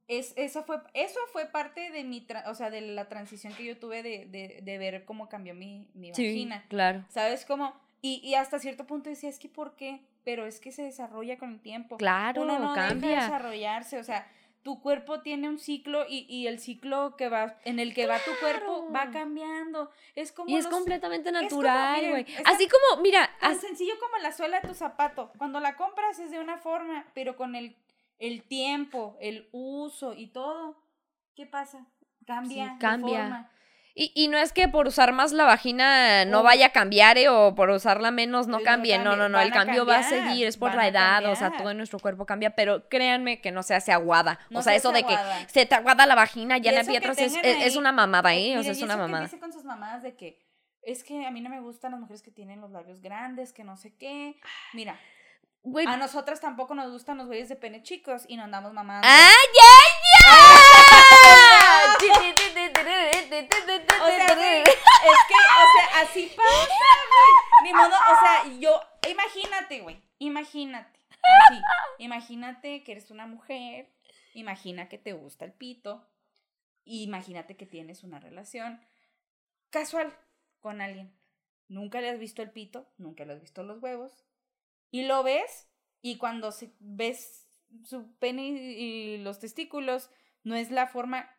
[0.08, 3.78] es, eso, fue, eso fue parte de mi, o sea, de la transición que yo
[3.78, 6.64] tuve de, de, de ver cómo cambió mi, mi Sí, vagina.
[6.68, 7.06] claro.
[7.10, 7.74] ¿Sabes cómo?
[8.02, 10.00] Y, y hasta cierto punto decía, es que ¿por qué?
[10.24, 11.96] Pero es que se desarrolla con el tiempo.
[11.96, 13.20] Claro, Uno no deja de cambia.
[13.22, 14.30] desarrollarse, o sea,
[14.62, 18.18] tu cuerpo tiene un ciclo y, y el ciclo que va, en el que va
[18.18, 19.90] tu cuerpo va cambiando.
[20.14, 22.26] Es como Y es los- completamente natural, güey.
[22.44, 25.32] Así como, mira, Tan as- sencillo como la suela de tu zapato.
[25.38, 27.74] Cuando la compras es de una forma, pero con el,
[28.18, 30.76] el tiempo, el uso y todo,
[31.34, 31.86] ¿qué pasa?
[32.26, 32.66] Cambia.
[32.66, 33.20] Sí, de cambia.
[33.22, 33.50] forma.
[33.94, 36.42] Y, y no es que por usar más la vagina no Oh.
[36.42, 37.28] vaya a cambiar, ¿eh?
[37.28, 38.98] O por usarla menos no cambie.
[38.98, 39.40] No, no, no.
[39.40, 42.26] El cambio va a seguir, es por la edad, o sea, todo en nuestro cuerpo
[42.26, 42.50] cambia.
[42.50, 44.38] Pero créanme que no se hace aguada.
[44.50, 45.16] No o sea, se eso de que
[45.48, 48.58] se te aguada la vagina, ya que Pietros es, es, una mamada, ¿eh?
[48.58, 49.28] O sea, es una que mamada.
[49.38, 50.38] con sus mamadas de que
[50.82, 53.64] es que a mí no me gustan las mujeres que tienen los labios grandes, que
[53.64, 54.40] no sé qué.
[54.72, 54.98] Mira,
[55.86, 59.06] a nosotras tampoco nos gustan los güeyes de pene chicos y nos andamos mamando.
[59.08, 59.80] ¡Ah, ya,
[64.02, 66.68] O sea, güey, es que, o sea, así pasa,
[67.10, 67.64] güey.
[67.64, 71.60] Ni modo, o sea, yo, imagínate, güey, imagínate, así,
[71.98, 73.92] imagínate que eres una mujer,
[74.34, 76.08] imagina que te gusta el pito,
[76.84, 78.80] imagínate que tienes una relación
[79.70, 80.16] casual
[80.60, 81.14] con alguien.
[81.68, 84.24] Nunca le has visto el pito, nunca le has visto los huevos,
[84.90, 85.68] y lo ves,
[86.02, 87.46] y cuando ves
[87.84, 90.10] su pene y los testículos,
[90.42, 91.30] no es la forma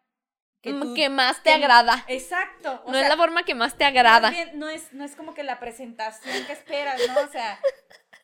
[0.62, 2.04] que, tú- que más te que- agrada.
[2.08, 2.84] Exacto.
[2.86, 4.30] o No es la forma que más te más agrada.
[4.30, 7.20] bien, no, es, no es como que la presentación que esperas, ¿no?
[7.22, 7.60] O sea,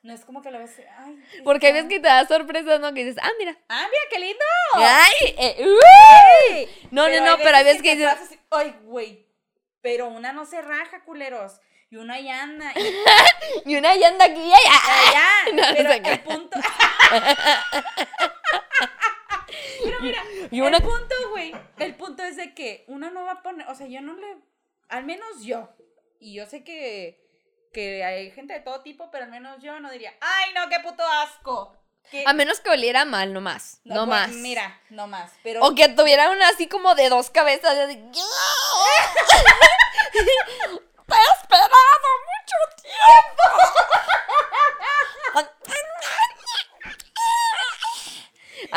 [0.03, 0.75] no es como que lo ves.
[0.99, 2.93] Ay, Porque está- ves que te da sorpresas, ¿no?
[2.93, 3.57] Que dices, ah, mira.
[3.69, 4.45] ¡Ah, mira qué lindo!
[4.75, 5.35] ¡Ay!
[5.37, 6.69] eh, uy.
[6.91, 9.25] No, no, no, pero hay veces que dices, así, Ay, güey.
[9.81, 11.59] Pero una no se raja, culeros.
[11.89, 12.73] Y una ahí anda.
[12.75, 12.93] Y
[13.71, 15.09] y una ya anda aquí, ya, ya.
[15.09, 15.29] allá.
[15.53, 16.59] No, no pero se el punto.
[19.87, 21.53] pero mira, Y una el punto, güey.
[21.79, 23.67] El punto es de que uno no va a poner.
[23.69, 24.37] O sea, yo no le.
[24.89, 25.69] Al menos yo.
[26.19, 27.23] Y yo sé que.
[27.73, 30.79] Que hay gente de todo tipo, pero al menos yo no diría, ¡ay, no, qué
[30.79, 31.75] puto asco!
[32.09, 33.81] Que- A menos que oliera mal, no más.
[33.83, 34.29] No, pues, más.
[34.29, 35.33] Mira, no más.
[35.43, 37.77] Pero O que tuviera una así como de dos cabezas.
[37.77, 37.95] así,
[41.07, 43.43] Te he esperado mucho tiempo.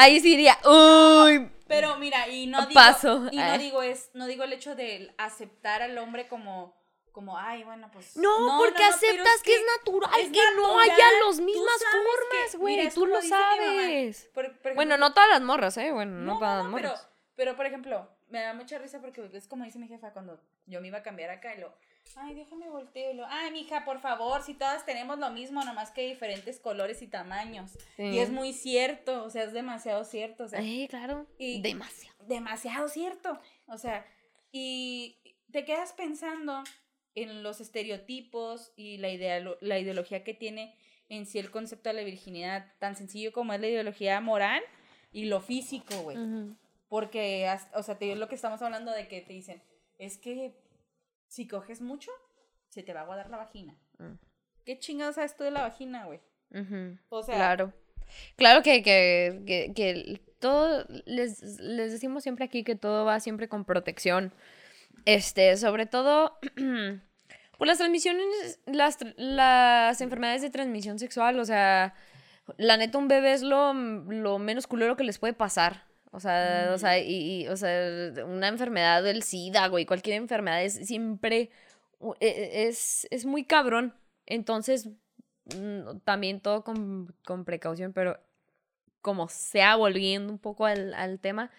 [0.01, 1.51] Ahí sí diría, uy.
[1.69, 3.29] Pero mira, y no digo, Paso.
[3.31, 3.59] y no Ay.
[3.59, 6.75] digo es, no digo el hecho de aceptar al hombre como,
[7.13, 8.17] como, ay, bueno, pues.
[8.17, 12.89] No, porque aceptas que, es natural, es que no haya las mismas formas, güey.
[12.91, 14.31] Tú lo sabes.
[14.33, 15.93] Por- por Bueno, no todas las morras, ¿eh?
[15.93, 17.09] Bueno, no, no, las no, pero, morras.
[17.37, 20.81] pero por ejemplo, me da mucha risa porque es como dice mi jefa cuando yo
[20.81, 21.75] me iba a cambiar acá y lo,
[22.17, 25.91] ay, déjame volteo y lo, ay, mija, por favor, si todas tenemos lo mismo, nomás
[25.91, 27.73] que diferentes colores y tamaños.
[27.97, 28.03] Sí.
[28.03, 31.27] Y es muy cierto, o sea, es demasiado cierto, o sea, Eh, claro.
[31.39, 32.17] y- Demasiado.
[32.27, 33.39] demasiado cierto.
[33.67, 34.05] O sea,
[34.53, 35.19] y
[35.53, 36.63] te quedas pensando
[37.15, 40.75] en los estereotipos y la, idealo- la ideología que tiene
[41.09, 44.63] en sí el concepto de la virginidad, tan sencillo como es la ideología moral
[45.13, 46.17] y lo físico, güey.
[46.19, 46.57] Ujú.
[46.89, 49.63] Porque, o sea, te digo lo que estamos hablando de que te dicen,
[49.99, 50.55] es que
[51.31, 52.11] si coges mucho,
[52.69, 53.79] se te va a aguadar la vagina.
[53.99, 54.15] Mm.
[54.67, 56.21] ¿Qué chingados sabes tú de la vagina, güey?
[57.09, 57.73] O sea, Claro.
[58.35, 63.49] Claro que, que, que, que todo, les, les decimos siempre aquí que todo va siempre
[63.49, 64.35] con protección.
[65.05, 66.37] Este, sobre todo,
[67.59, 71.95] por las transmisiones, las, las enfermedades de transmisión sexual, o sea,
[72.57, 75.85] la neta un bebé es lo, lo menos culero que les puede pasar.
[76.13, 80.63] O sea, o sea, y, y, o sea, una enfermedad del SIDA, güey, cualquier enfermedad
[80.65, 81.51] es siempre,
[82.21, 83.95] e- e- es, es muy cabrón.
[84.27, 84.89] Entonces,
[85.57, 88.19] mm, también todo con, con precaución, pero
[89.03, 91.51] como sea, volviendo un poco al, al tema.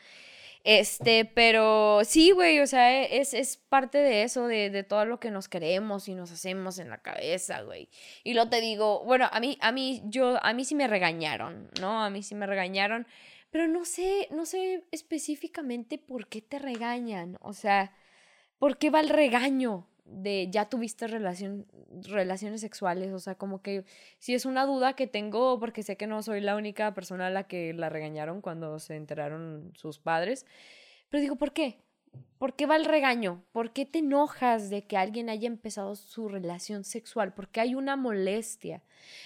[0.64, 5.20] Este, pero sí, güey, o sea, es, es parte de eso, de, de todo lo
[5.20, 7.90] que nos queremos y nos hacemos en la cabeza, güey.
[8.24, 11.70] Y lo te digo, bueno, a mí, a mí, yo, a mí sí me regañaron,
[11.80, 12.04] ¿no?
[12.04, 13.08] A mí sí me regañaron,
[13.52, 17.94] pero no sé, no sé específicamente por qué te regañan, o sea,
[18.58, 19.88] ¿por qué va el regaño?
[20.12, 21.66] de ya tuviste relación,
[22.04, 23.86] relaciones sexuales, o sea, como que
[24.20, 27.30] si es una duda que tengo, porque sé que no soy la única persona a
[27.30, 30.46] la que la regañaron cuando se enteraron sus padres,
[31.10, 31.80] pero digo, ¿por qué?
[32.42, 33.44] ¿Por qué va el regaño?
[33.52, 37.36] ¿Por qué te enojas de que alguien haya empezado su relación sexual?
[37.36, 38.82] Porque hay una molestia.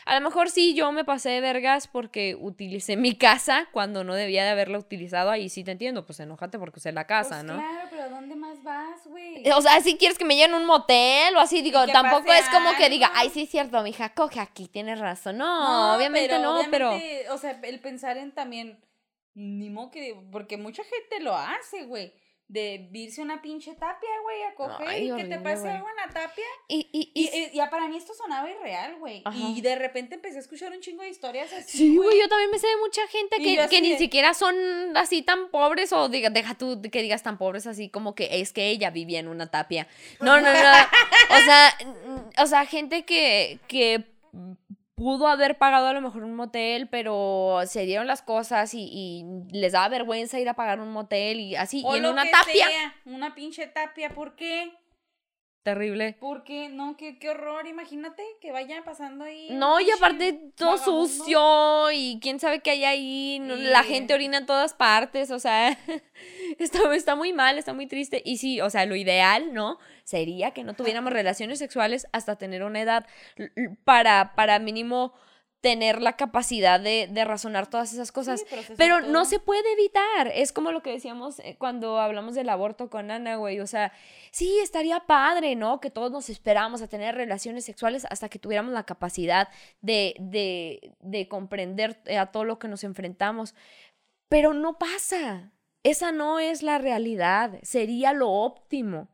[0.05, 4.15] A lo mejor sí, yo me pasé de vergas porque utilicé mi casa cuando no
[4.15, 5.31] debía de haberla utilizado.
[5.31, 7.55] Ahí sí te entiendo, pues enójate porque usé la casa, pues ¿no?
[7.55, 9.49] claro, pero ¿a dónde más vas, güey?
[9.49, 12.75] O sea, si quieres que me lleven un motel o así, digo, tampoco es como
[12.77, 13.19] que diga, algo.
[13.19, 15.37] ay, sí es cierto, mija, coge aquí, tienes razón.
[15.37, 16.89] No, obviamente no, pero...
[16.89, 18.77] obviamente, O sea, el pensar en también,
[19.35, 22.13] ni modo que, porque mucha gente lo hace, güey.
[22.47, 25.95] De irse una pinche tapia, güey, a coger Ay, y que te pase algo en
[25.95, 26.43] la tapia.
[26.67, 29.23] Y, y, Y, y- ya para mí esto sonaba irreal, güey.
[29.33, 31.77] Y de repente empecé a escuchar un chingo de historias así.
[31.77, 34.55] Sí, güey, yo también me sé de mucha gente que, que ni de- siquiera son
[34.95, 38.53] así tan pobres o diga, deja tú que digas tan pobres así como que es
[38.53, 39.87] que ella vivía en una tapia.
[40.19, 40.59] No, no, no.
[41.31, 41.73] o sea,
[42.37, 44.03] o sea, gente que, que
[44.95, 49.25] pudo haber pagado a lo mejor un motel, pero se dieron las cosas y, y
[49.51, 52.23] les daba vergüenza ir a pagar un motel y así, O y en lo una
[52.23, 52.67] que tapia.
[52.67, 54.09] sea, una pinche tapia.
[54.11, 54.71] ¿Por qué?
[55.65, 56.15] Terrible.
[56.19, 56.69] ¿Por qué?
[56.69, 57.65] No, qué, qué horror.
[57.65, 59.47] Imagínate que vaya pasando ahí.
[59.49, 61.07] No, y aparte todo vagabundo.
[61.07, 65.75] sucio y quién sabe qué hay ahí, la gente orina en todas partes, o sea,
[66.59, 68.21] está, está muy mal, está muy triste.
[68.23, 69.79] Y sí, o sea, lo ideal, ¿no?
[70.03, 73.07] Sería que no tuviéramos relaciones sexuales hasta tener una edad
[73.85, 75.15] para, para mínimo
[75.61, 78.45] tener la capacidad de, de razonar todas esas cosas.
[78.47, 79.11] Sí, Pero todo.
[79.11, 80.27] no se puede evitar.
[80.33, 83.59] Es como lo que decíamos eh, cuando hablamos del aborto con Ana, güey.
[83.59, 83.91] O sea,
[84.31, 85.79] sí, estaría padre, ¿no?
[85.79, 89.49] Que todos nos esperamos a tener relaciones sexuales hasta que tuviéramos la capacidad
[89.81, 93.55] de, de, de comprender eh, a todo lo que nos enfrentamos.
[94.29, 95.51] Pero no pasa.
[95.83, 97.59] Esa no es la realidad.
[97.63, 99.07] Sería lo óptimo.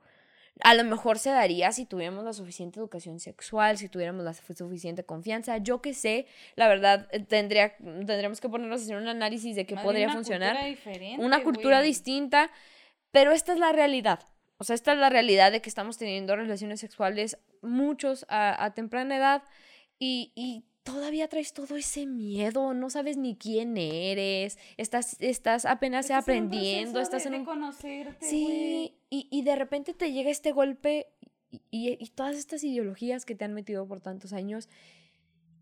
[0.64, 4.54] A lo mejor se daría si tuviéramos la suficiente educación sexual, si tuviéramos la su-
[4.54, 5.58] suficiente confianza.
[5.58, 9.66] Yo que sé, la verdad, eh, tendría, tendríamos que ponernos a hacer un análisis de
[9.66, 11.88] qué bien podría una funcionar cultura diferente, una cultura güey.
[11.90, 12.52] distinta,
[13.12, 14.20] pero esta es la realidad.
[14.58, 18.74] O sea, esta es la realidad de que estamos teniendo relaciones sexuales muchos a, a
[18.76, 19.44] temprana edad
[19.98, 26.06] y, y todavía traes todo ese miedo, no sabes ni quién eres, estás, estás apenas
[26.06, 30.12] Estás en aprendiendo, proceso estás de- en de conocerte, Sí, y, y de repente te
[30.12, 31.08] llega este golpe
[31.52, 34.70] y, y- y todas estas ideologías que te han metido por tantos años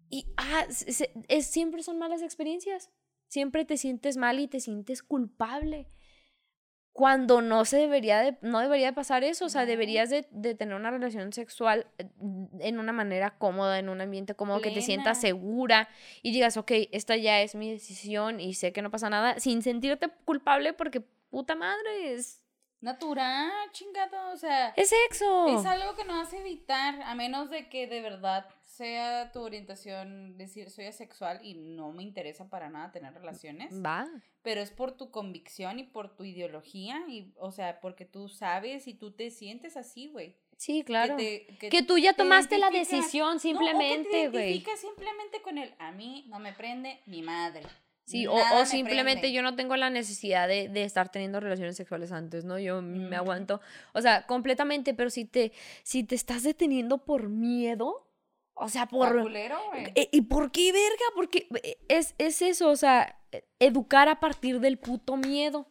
[0.09, 2.89] y ah, se- es, siempre son malas experiencias.
[3.27, 5.87] Siempre te sientes mal y te sientes culpable.
[6.99, 10.53] Cuando no se debería de, no debería de pasar eso, o sea, deberías de, de
[10.53, 12.09] tener una relación sexual eh,
[12.59, 15.87] en una manera cómoda, en un ambiente cómodo, que te sientas segura
[16.23, 19.61] y digas, ok, esta ya es mi decisión y sé que no pasa nada, sin
[19.61, 22.43] sentirte culpable porque puta madre, es,
[22.81, 25.57] Natural, chingado, o sea, Es sexo.
[25.57, 28.45] es algo que no vas a evitar, a menos de que de verdad
[28.79, 34.07] sea tu orientación decir soy asexual y no me interesa para nada tener relaciones, Va.
[34.41, 38.87] pero es por tu convicción y por tu ideología y o sea, porque tú sabes
[38.87, 40.35] y tú te sientes así, güey.
[40.57, 41.15] Sí, claro.
[41.17, 44.43] Que, te- Que tú ya te tomaste la decisión No, simplemente, güey.
[44.43, 47.63] identificas simplemente con el a mí no me prende mi madre.
[48.05, 49.33] Sí, o, o me simplemente prende".
[49.35, 52.57] yo no tengo la necesidad de, de estar teniendo relaciones sexuales antes, ¿no?
[52.57, 53.61] Yo me aguanto.
[53.93, 55.51] O sea, completamente, pero si te,
[55.83, 58.08] si te estás deteniendo por miedo,
[58.61, 59.21] o sea, por...
[59.21, 59.85] culero, güey.
[59.95, 61.05] Eh, ¿Y por qué, verga?
[61.15, 63.19] Porque eh, es, es eso, o sea,
[63.59, 65.67] educar a partir del puto miedo.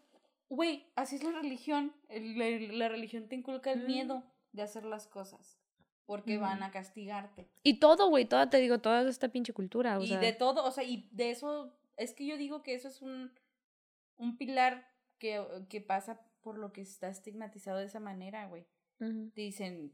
[0.49, 1.95] Güey, así es la religión.
[2.09, 3.87] El- la, la religión te inculca el Mm.
[3.87, 4.23] miedo
[4.53, 5.59] de hacer las cosas.
[6.07, 6.41] Porque Mm.
[6.41, 7.51] van a castigarte.
[7.63, 10.19] Y todo, güey, toda, te digo, toda esta pinche cultura, o y sea...
[10.21, 13.31] de todo, o sea, y de eso, es que yo digo que eso es un,
[14.17, 18.67] un pilar que, que pasa por lo que está estigmatizado de esa manera, güey.
[18.99, 19.93] Te dicen,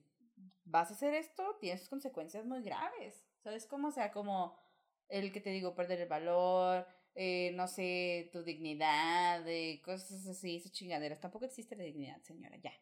[0.65, 3.25] vas a hacer esto, tienes consecuencias muy graves.
[3.43, 3.89] ¿Sabes cómo?
[3.89, 4.59] O sea, como
[5.09, 10.57] el que te digo, perder el valor, eh, no sé, tu dignidad, eh, cosas así,
[10.57, 11.21] esas chingaderas.
[11.21, 12.73] Tampoco existe la dignidad, señora, ya.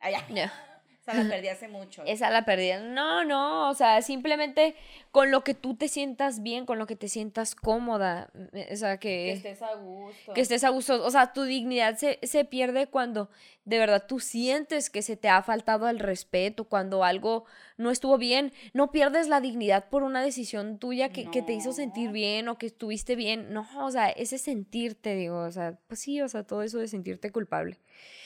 [0.00, 0.68] Ah, ya.
[1.04, 2.04] Sea, la perdí hace mucho.
[2.06, 2.78] Esa la pérdida.
[2.78, 4.76] No, no, o sea, simplemente
[5.10, 8.76] con lo que tú te sientas bien, con lo que te sientas cómoda, eh, o
[8.76, 10.32] sea, que estés a gusto.
[10.32, 11.04] que estés a gusto.
[11.04, 13.30] O sea, tu dignidad se, se pierde cuando
[13.64, 17.46] de verdad tú sientes que se te ha faltado el respeto, cuando algo
[17.76, 18.52] no estuvo bien.
[18.72, 22.58] No pierdes la dignidad por una decisión tuya que, que te hizo sentir bien o
[22.58, 23.52] que estuviste bien.
[23.52, 26.86] No, o sea, ese sentirte, digo, o sea, pues sí, o sea, todo eso de
[26.86, 27.78] sentirte culpable.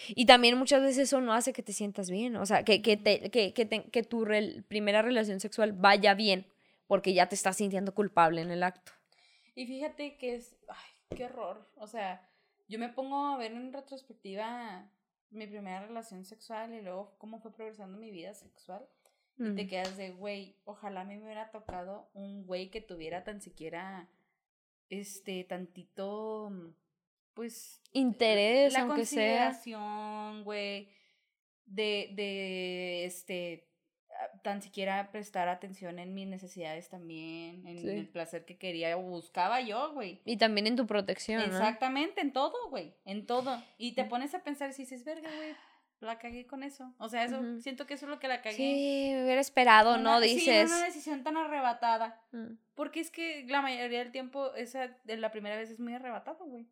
[0.09, 2.97] Y también muchas veces eso no hace que te sientas bien, o sea, que, que,
[2.97, 4.25] te, que, que, te- que tu
[4.69, 6.47] primera relación sexual vaya bien,
[6.87, 8.93] porque ya te estás sintiendo culpable en el acto.
[9.55, 11.69] Y fíjate que es, ay, qué horror.
[11.77, 12.29] O sea,
[12.69, 14.89] yo me pongo a ver en retrospectiva
[15.31, 18.87] mi primera relación sexual y luego cómo fue progresando mi vida sexual.
[19.39, 19.69] Y te Mm.
[19.69, 24.09] quedas de, güey, ojalá a mí me hubiera tocado un güey que tuviera tan siquiera,
[24.89, 26.69] este, tantito, mm,
[27.37, 27.81] pues...
[27.93, 29.51] Interés, la aunque sea.
[29.53, 30.89] consideración, güey,
[31.67, 33.69] de, de, este,
[34.11, 37.89] ah, tan siquiera prestar atención en mis necesidades también, en Sí.
[37.89, 40.21] el placer que quería o buscaba yo, güey.
[40.25, 41.47] Y también en tu protección, ¿no?
[41.47, 43.63] Exactamente, en todo, güey, en todo.
[43.79, 45.55] Y te pones a pensar si dices, verga, güey,
[46.01, 46.95] la cagué con eso.
[46.99, 48.57] O sea, eso, siento que eso es lo que la cagué.
[48.57, 50.19] Sí, me hubiera esperado, ¿no?
[50.19, 50.71] Una- sí, Dices.
[50.71, 52.23] una decisión tan arrebatada.
[52.33, 52.57] Mm.
[52.75, 56.45] Porque es que la mayoría del tiempo, esa de la primera vez es muy arrebatado,
[56.45, 56.67] güey.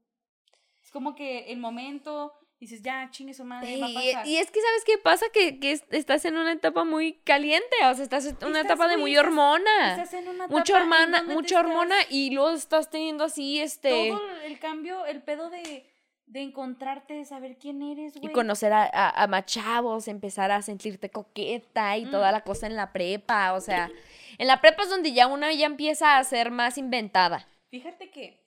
[0.85, 4.27] Es como que el momento, dices, ya, chingue su madre, va a Y, pasar.
[4.27, 5.27] y es que, ¿sabes qué pasa?
[5.33, 8.65] Que, que es- estás en una etapa muy caliente, o sea, estás en una Estás,
[8.77, 9.91] etapa de güey, muy hormona.
[9.97, 13.61] Estás en una Mucha etapa en hormona, mucha hormona estás- y luego estás teniendo así,
[13.61, 14.11] este...
[14.11, 15.91] Todo el cambio, el pedo de,
[16.27, 18.33] de encontrarte, de saber quién eres, Y güey.
[18.33, 22.35] conocer a, a, a más chavos, empezar a sentirte coqueta y toda Mm.
[22.35, 23.91] la cosa en la prepa, o sea,
[24.39, 27.49] en la prepa es donde ya una ya empieza a ser más inventada.
[27.71, 28.44] Fíjate que,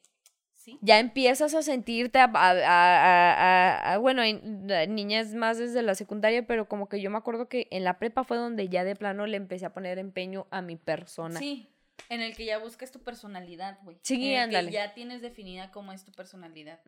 [0.67, 6.89] sí, Ya empiezas a sentirte, a, bueno, en- niñas más desde la secundaria, pero como
[6.89, 9.65] que yo me acuerdo que en la prepa fue donde ya de plano le empecé
[9.65, 11.39] a poner empeño a mi persona.
[11.39, 11.69] sí,
[12.09, 13.97] en el que ya buscas tu personalidad, güey.
[14.03, 16.79] Sí, en el que ya tienes definida cómo es tu personalidad.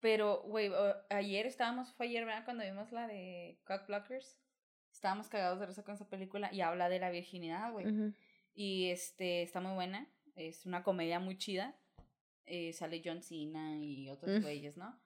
[0.00, 0.70] Pero, güey,
[1.10, 2.44] ayer estábamos, fue ayer, ¿verdad?
[2.44, 4.38] Cuando vimos la de Cock Blockers.
[4.92, 7.86] Estábamos cagados de risa con esa película y habla de la virginidad, güey.
[8.54, 10.06] Y este, está muy buena.
[10.36, 11.74] Es una comedia muy chida.
[12.48, 14.42] Eh, sale John Cena y otros Mm.
[14.42, 14.98] güeyes, ¿no?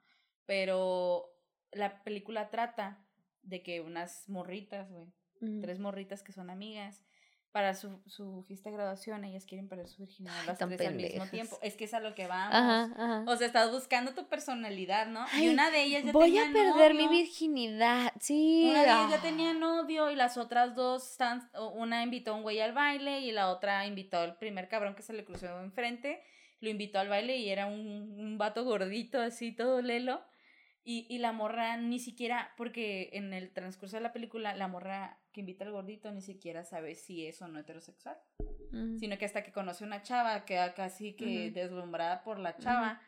[0.47, 1.35] Pero
[1.73, 3.05] la película trata
[3.43, 5.13] de que unas morritas, güey,
[5.61, 7.03] tres morritas que son amigas,
[7.53, 10.95] para su, su fiesta de graduación, ellas quieren perder su virginidad Ay, las tres al
[10.95, 11.59] mismo tiempo.
[11.61, 12.55] Es que es a lo que vamos.
[12.55, 13.25] Ajá, ajá.
[13.27, 15.27] O sea, estás buscando tu personalidad, ¿no?
[15.33, 18.13] Ay, y una de ellas ya Voy tenía a perder mi virginidad.
[18.19, 18.69] Sí.
[18.71, 19.23] Una de ellas ya ah.
[19.23, 23.33] tenía novio y las otras dos están, una invitó a un güey al baile y
[23.33, 26.23] la otra invitó al primer cabrón que se le cruzó enfrente,
[26.63, 30.25] lo invitó al baile y era un, un vato gordito así, todo lelo.
[30.85, 35.21] Y, y la morra ni siquiera, porque en el transcurso de la película, la morra
[35.33, 38.99] que invita al gordito ni siquiera sabe si es o no heterosexual, Ujú.
[38.99, 41.55] sino que hasta que conoce una chava queda casi que Ujú.
[41.55, 43.01] deslumbrada por la chava.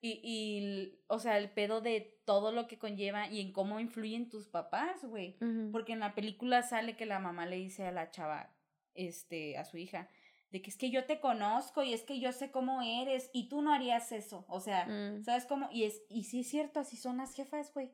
[0.00, 4.30] Y, y, o sea, el pedo de todo lo que conlleva y en cómo influyen
[4.30, 5.36] tus papás, güey.
[5.72, 8.50] Porque en la película sale que la mamá le dice a la chava,
[8.94, 10.08] este, a su hija,
[10.50, 13.48] de que es que yo te conozco y es que yo sé cómo eres y
[13.48, 14.44] tú no harías eso.
[14.48, 15.22] O sea, Mm.
[15.22, 15.68] ¿sabes cómo?
[15.70, 17.92] Y es, y sí es cierto, así son las jefas, güey.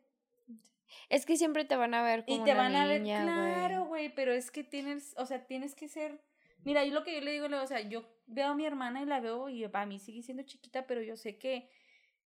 [1.08, 3.86] Es que siempre te van a ver como Y te una van a ver, claro,
[3.86, 6.22] güey, pero es que tienes, o sea, tienes que ser.
[6.64, 9.06] Mira, yo lo que yo le digo, o sea, yo veo a mi hermana y
[9.06, 11.68] la veo y para mí sigue siendo chiquita, pero yo sé que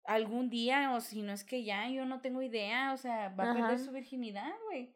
[0.03, 3.51] algún día, o si no es que ya, yo no tengo idea, o sea, va
[3.51, 4.95] a perder su virginidad, güey.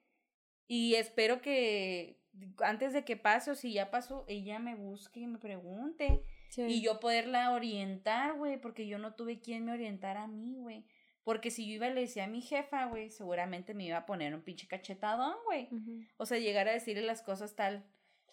[0.68, 2.21] Y espero que
[2.60, 6.24] antes de que pase, o si ya pasó, ella me busque y me pregunte.
[6.50, 6.64] Sí.
[6.64, 10.86] Y yo poderla orientar, güey, porque yo no tuve quien me orientara a mí, güey.
[11.24, 14.06] Porque si yo iba y le decía a mi jefa, güey, seguramente me iba a
[14.06, 15.70] poner un pinche cachetadón, güey.
[16.18, 17.86] O sea, llegar a decirle las cosas tal.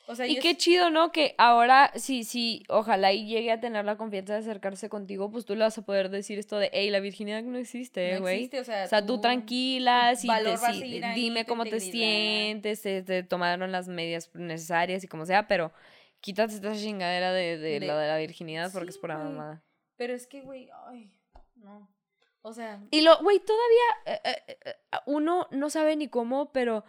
[0.07, 1.13] O sea, Y qué chido, ¿no?
[1.13, 5.45] Que ahora, sí, sí, ojalá y llegue a tener la confianza de acercarse contigo, pues
[5.45, 8.37] tú le vas a poder decir esto de, hey, la virginidad no existe, no güey.
[8.37, 13.03] existe, o sea, O sea, tú tranquila, tu sí, te- dime cómo te sientes, te,
[13.03, 15.73] te tomaron las medidas necesarias y como sea, pero
[16.21, 19.63] quítate esta chingadera de, de De- la de la virginidad porque Sí, es pura mamada.
[19.97, 21.11] Pero es que, güey, ay,
[21.57, 21.89] no.
[22.43, 24.75] O sea, Y lo, güey, todavía eh, eh, eh,
[25.07, 26.85] uno no sabe ni cómo, pero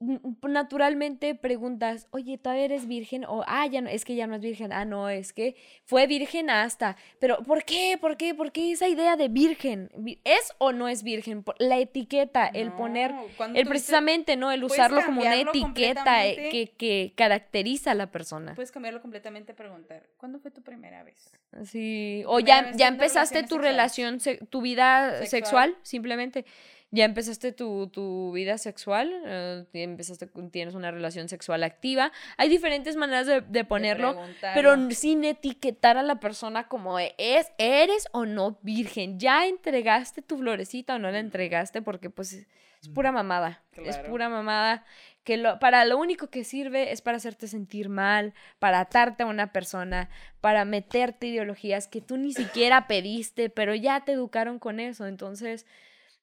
[0.00, 3.24] naturalmente preguntas, oye, ¿todavía eres virgen?
[3.24, 4.72] O, ah, ya no, es que ya no es virgen.
[4.72, 6.96] Ah, no, es que fue virgen hasta.
[7.18, 7.98] Pero, ¿por qué?
[8.00, 8.34] ¿Por qué?
[8.34, 9.90] ¿Por qué esa idea de virgen?
[9.96, 11.44] Vi- ¿Es o no es virgen?
[11.58, 13.12] La etiqueta, el poner,
[13.54, 14.50] el precisamente, ¿no?
[14.52, 18.54] El usarlo como una etiqueta eh, que, que caracteriza a la persona.
[18.54, 21.32] Puedes cambiarlo completamente a preguntar, ¿cuándo fue tu primera vez?
[21.64, 24.18] Sí, o ya, ya empezaste tu relación,
[24.50, 25.28] tu vida Sexual.
[25.28, 26.44] sexual, simplemente.
[26.90, 32.12] Ya empezaste tu, tu vida sexual, eh, ti- empezaste, tienes una relación sexual activa.
[32.38, 34.14] Hay diferentes maneras de, de ponerlo,
[34.54, 39.18] pero sin etiquetar a la persona como es, eres o no virgen.
[39.20, 42.46] Ya entregaste tu florecita o no la entregaste porque pues es,
[42.80, 43.62] es pura mamada.
[43.90, 44.84] Es pura mamada
[45.24, 49.26] que lo, para lo único que sirve es para hacerte sentir mal, para atarte a
[49.26, 50.08] una persona,
[50.40, 55.06] para meterte ideologías que tú ni siquiera pediste, pero ya te educaron con eso.
[55.06, 55.66] Entonces,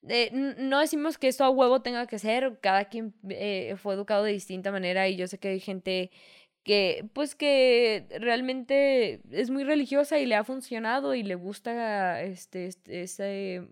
[0.02, 4.32] no decimos que esto a huevo tenga que ser, cada quien eh, fue educado de
[4.32, 6.10] distinta manera y yo sé que hay gente
[6.62, 12.66] que pues que realmente es muy religiosa y le ha funcionado y le gusta este,
[12.66, 13.68] este, ese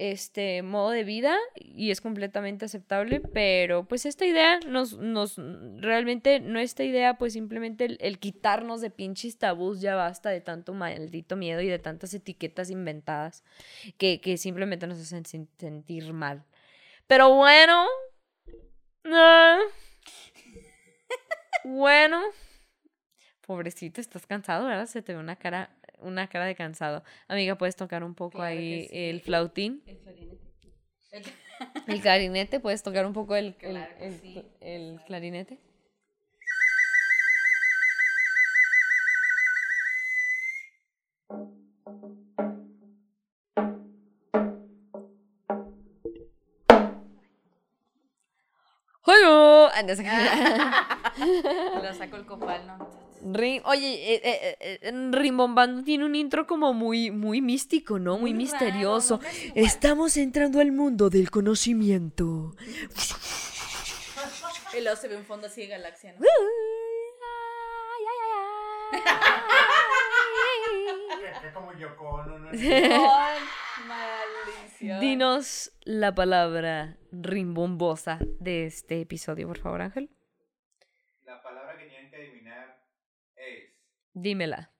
[0.00, 5.36] este modo de vida y es completamente aceptable, pero pues esta idea nos, nos
[5.76, 10.40] realmente no esta idea, pues simplemente el, el quitarnos de pinches tabús ya basta de
[10.40, 13.44] tanto maldito miedo y de tantas etiquetas inventadas
[13.98, 16.44] que, que simplemente nos hacen sen- sentir mal.
[17.06, 17.86] Pero bueno,
[19.04, 19.58] ah,
[21.64, 22.22] bueno,
[23.46, 24.86] pobrecito, estás cansado, ¿verdad?
[24.86, 25.70] Se te ve una cara,
[26.02, 27.02] una cara de cansado.
[27.28, 28.88] Amiga, puedes tocar un poco Claro ahí sí.
[28.92, 29.82] el flautín.
[29.86, 30.40] El clarinete.
[31.12, 31.24] El-
[31.88, 34.42] El clarinete, puedes tocar un poco el, Claro el- sí.
[34.60, 35.58] el clarinete.
[49.04, 49.68] ¡Hoyo!
[49.72, 51.12] Ah.
[51.82, 53.09] Lo saco el copal, ¿no?
[53.22, 58.18] Rim- Oye, eh, eh, eh, eh, Rimbombando tiene un intro como muy, muy místico, ¿no?
[58.18, 59.18] Muy, Muy raro, misterioso.
[59.22, 59.64] no es igual.
[59.66, 62.54] Estamos entrando al mundo del conocimiento.
[64.76, 66.20] Y luego se ve un fondo así de galaxia, ¿no?
[71.54, 72.50] Como Yoko ¿no?
[75.00, 80.10] Dinos la palabra rimbombosa de este episodio, por favor, Ángel.
[81.24, 82.82] La palabra que tienen que adivinar
[83.36, 83.70] es.
[84.14, 84.70] Dímela.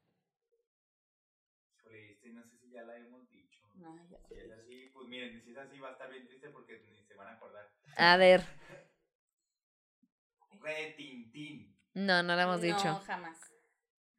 [1.91, 3.61] Este no sé si ya la hemos dicho.
[3.85, 4.19] Ay, ya.
[4.29, 7.03] Si es así, pues miren, si es así va a estar bien triste porque ni
[7.05, 7.69] se van a acordar.
[7.97, 8.43] A ver.
[10.63, 11.75] Retintín.
[11.95, 13.01] No, no lo hemos No, dicho.
[13.07, 13.39] jamás.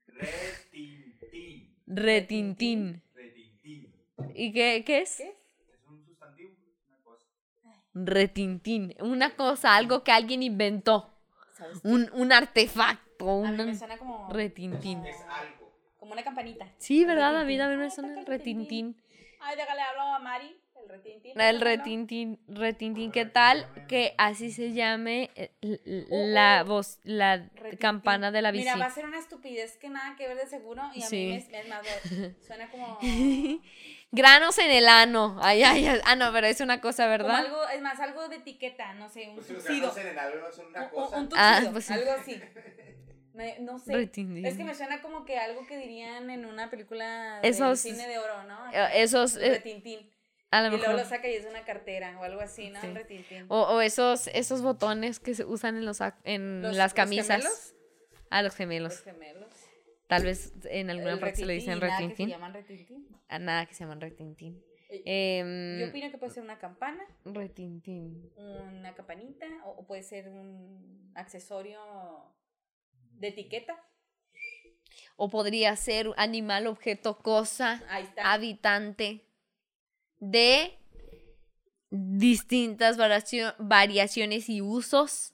[0.08, 1.78] Retintín.
[1.86, 3.02] Retintín.
[3.14, 3.94] Retintín.
[4.36, 5.18] ¿Y qué, qué es?
[5.18, 5.30] ¿Qué?
[5.30, 6.52] Es un sustantivo,
[6.88, 7.26] una cosa.
[7.94, 8.96] Retintín.
[9.00, 11.11] Una cosa, algo que alguien inventó.
[11.84, 13.46] Un, un artefacto.
[13.46, 14.28] A mí me Un suena como...
[14.30, 15.06] retintín.
[15.06, 15.72] Es algo.
[15.98, 16.68] Como una campanita.
[16.78, 17.38] Sí, ¿verdad?
[17.38, 19.02] A mí me suena toca el retintín.
[19.40, 20.58] Ay, déjale hablo a Mari.
[20.76, 21.40] El retintín.
[21.40, 23.68] El retintín, retintín, ¿qué tal?
[23.88, 27.78] Que así se llame eh, l- l- la voz, la Retintín.
[27.78, 28.64] campana de la bici.
[28.66, 30.82] Mira, va a ser una estupidez que nada que ver de seguro.
[30.96, 31.16] Y a Sí.
[31.18, 31.82] mí me, es más,
[32.48, 32.98] suena como...
[34.12, 35.38] Granos en el ano.
[35.42, 36.02] Ay, ay, ay.
[36.06, 37.36] Ah, no, pero es una cosa, Como ¿verdad?
[37.46, 39.80] algo, es más, algo de etiqueta, no sé, un Pues los tuxido.
[39.94, 41.18] granos en el algo son una Un, cosa.
[41.18, 41.94] un Ah, tuxido, pues sí.
[41.94, 42.42] algo así.
[43.34, 43.94] Me- no sé.
[43.94, 44.46] Retintín.
[44.46, 48.08] Es que me suena como que algo que dirían en una película Esos- de cine
[48.10, 48.72] de oro, ¿no?
[48.74, 50.12] Eh, Esos, Un eh, retintín.
[50.52, 51.00] a Y lo luego mejor.
[51.04, 52.82] lo saca y es una cartera o algo así, ¿no?
[52.82, 52.88] Sí.
[52.88, 53.46] Un retintín.
[53.48, 57.28] O, o esos, esos botones que se usan en, los, en Los- las los camisas.
[57.38, 57.74] gemelos,
[58.30, 58.94] a los gemelos.
[58.96, 59.48] Los gemelos.
[60.12, 63.08] Tal vez en alguna parte se le dicen retintín, nada que se llaman retintín.
[63.30, 64.62] A nada que se llaman retintín.
[64.90, 68.30] Eh, Em, Yo opino que puede ser una campana, retintín.
[68.36, 71.80] una campanita, o, o puede ser un accesorio
[73.14, 73.82] de etiqueta.
[75.16, 78.34] O podría ser animal, objeto, cosa, Ahí está.
[78.34, 79.26] habitante
[80.20, 80.78] de
[81.90, 85.34] distintas variacio- variaciones y usos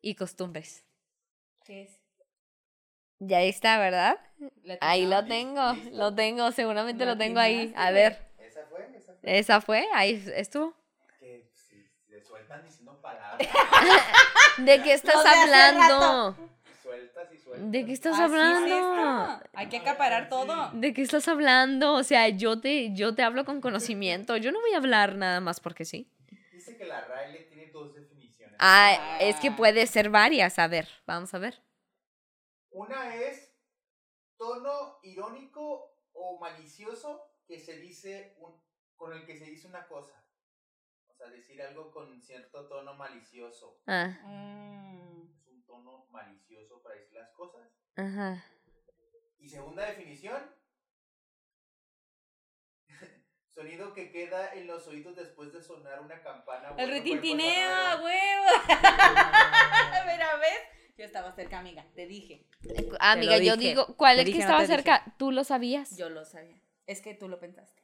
[0.00, 0.84] y costumbres.
[1.64, 1.95] ¿Qué es?
[3.18, 4.18] Ya está, ¿verdad?
[4.80, 5.96] Ahí lo tengo, ¿Listo?
[5.96, 7.72] lo tengo, seguramente Lo lo tengo ahí.
[7.76, 8.86] A ver, ¿Esa fue?
[8.96, 9.38] ¿Esa fue?
[9.38, 10.74] esa fue, ahí estuvo.
[11.18, 13.38] Que si le sueltan diciendo palabras.
[14.58, 16.36] ¿De qué estás hablando?
[16.82, 17.72] sueltas y sueltas.
[17.72, 19.42] ¿De qué estás Así es hablando?
[19.54, 20.70] Hay que acaparar todo.
[20.72, 21.94] ¿De qué estás hablando?
[21.94, 24.36] O sea, yo te, yo te hablo con conocimiento.
[24.36, 26.10] Yo no voy a hablar nada más porque sí.
[26.52, 28.54] Dice que la RAE tiene dos definiciones.
[28.58, 30.58] Ah, es que puede ser varias.
[30.58, 31.60] A ver, vamos a ver.
[32.76, 33.56] Una es
[34.36, 38.62] tono irónico o malicioso que se dice un,
[38.96, 40.22] con el que se dice una cosa.
[41.06, 43.80] O sea, decir algo con cierto tono malicioso.
[43.86, 45.22] Ah, Mm.
[45.38, 47.66] Es un tono malicioso para decir las cosas.
[47.96, 48.44] ajá.
[49.38, 50.54] Y segunda definición.
[53.54, 56.74] Sonido que queda en los oídos después de sonar una campana.
[56.76, 58.46] El retintineo, huevo.
[60.06, 60.60] Mira, ¿ves?
[60.96, 61.84] Yo estaba cerca, amiga.
[61.94, 62.46] Te dije.
[63.00, 63.68] Ah, Amiga, yo dije.
[63.68, 64.74] digo, ¿cuál Te es que dije, no estaba dije.
[64.74, 65.04] cerca?
[65.18, 66.56] Tú lo sabías, Yo lo sabía.
[66.86, 67.82] Es que tú lo pensaste.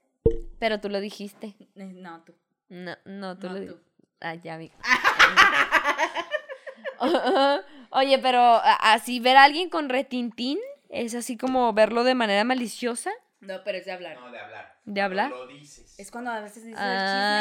[0.59, 1.55] pero tú lo dijiste.
[1.59, 2.35] Eh, No, tú.
[2.69, 3.83] No, no, tú no, lo dijiste.
[4.21, 4.75] Ah, ya, amiga.
[7.91, 8.41] Oye, pero
[8.81, 10.59] así ver a alguien con retintín
[10.89, 13.11] es así como verlo de manera maliciosa,
[13.41, 14.17] No, pero es de hablar.
[14.21, 14.79] No, de hablar.
[14.85, 15.31] de hablar.
[15.31, 15.99] Lo dices.
[15.99, 16.93] Es cuando a veces dices Ah.
[16.93, 16.99] el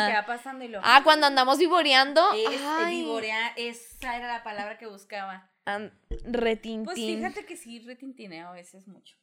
[0.07, 0.79] chisme que va pasando y lo.
[0.83, 2.21] Ah, cuando andamos vivoreando.
[2.33, 5.47] Es ay, vivorear, esa era la palabra que buscaba.
[5.65, 5.93] An-
[6.25, 6.85] retintín.
[6.85, 9.15] Pues fíjate que sí, retintineo a veces mucho.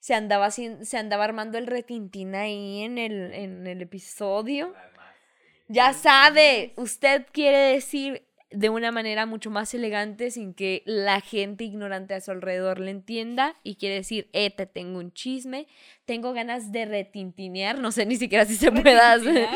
[0.00, 4.74] se andaba haciendo- se andaba armando el retintín ahí en el, en el episodio.
[5.68, 11.64] Ya sabe, usted quiere decir de una manera mucho más elegante sin que la gente
[11.64, 15.66] ignorante a su alrededor le entienda y quiere decir, eh, te tengo un chisme,
[16.04, 19.48] tengo ganas de retintinear, no sé ni siquiera si se pueda hacer.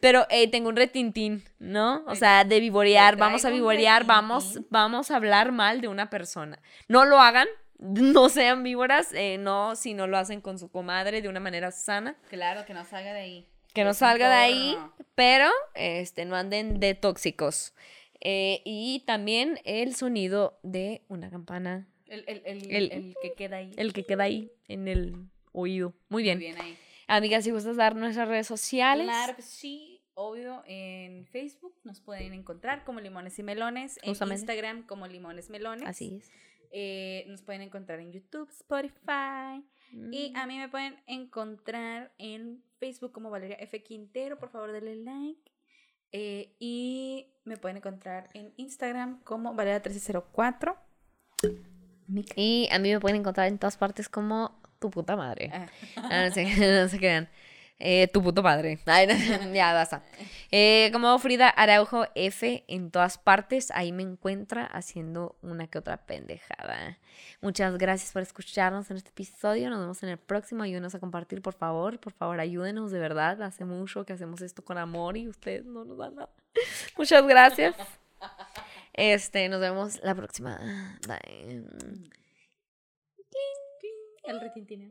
[0.00, 2.04] Pero tengo un retintín, ¿no?
[2.06, 6.58] O sea, de vivorear, vamos a vivorear, vamos, vamos a hablar mal de una persona.
[6.88, 11.22] No lo hagan, no sean víboras, eh, no si no lo hacen con su comadre
[11.22, 13.46] de una manera sana Claro, que no salga de ahí.
[13.74, 14.78] que no salga de ahí,
[15.14, 17.74] pero este no anden de tóxicos.
[18.20, 23.56] Eh, y también el sonido de una campana, El, el, el, El- el que queda
[23.58, 23.72] ahí.
[23.76, 25.16] el que queda ahí en el
[25.52, 25.92] oído.
[26.08, 26.38] Muy bien.
[26.38, 26.78] Bien ahí.
[27.08, 29.06] Amigas, si gustas dar nuestras redes sociales.
[29.06, 30.62] Claro que sí, obvio.
[30.66, 33.98] En Facebook nos pueden encontrar como Limones y Melones.
[34.02, 34.10] En.
[34.32, 35.86] Instagram como Limones Melones.
[35.88, 36.30] Así es.
[36.72, 39.62] Eh, nos pueden encontrar en YouTube, Spotify.
[40.10, 40.36] Y Mm.
[40.36, 43.82] a mí me pueden encontrar en Facebook como Valeria F.
[43.84, 44.38] Quintero.
[44.38, 45.52] Por favor, denle like.
[46.12, 50.76] Eh, y me pueden encontrar en Instagram como Valeria1304.
[52.08, 52.34] Mica.
[52.36, 55.50] Y a mí me pueden encontrar en todas partes como tu puta madre.
[55.52, 55.66] Ah.
[55.96, 56.44] Ah, no, se,
[56.82, 57.28] no se crean.
[57.78, 58.78] Eh, tu puto padre.
[58.86, 59.14] Ay, no,
[59.54, 60.02] ya basta.
[60.50, 65.98] Eh, como Frida Araujo F en todas partes, ahí me encuentra haciendo una que otra
[66.06, 66.98] pendejada.
[67.42, 69.68] Muchas gracias por escucharnos en este episodio.
[69.68, 70.62] Nos vemos en el próximo.
[70.62, 71.98] Ayúdenos a compartir, por favor.
[71.98, 73.42] Por favor, ayúdenos de verdad.
[73.42, 76.30] Hace mucho que hacemos esto con amor y ustedes no nos dan nada.
[76.96, 77.74] Muchas gracias.
[78.94, 80.58] Este, nos vemos la próxima.
[81.06, 82.16] Bye.
[84.26, 84.90] El retintineo.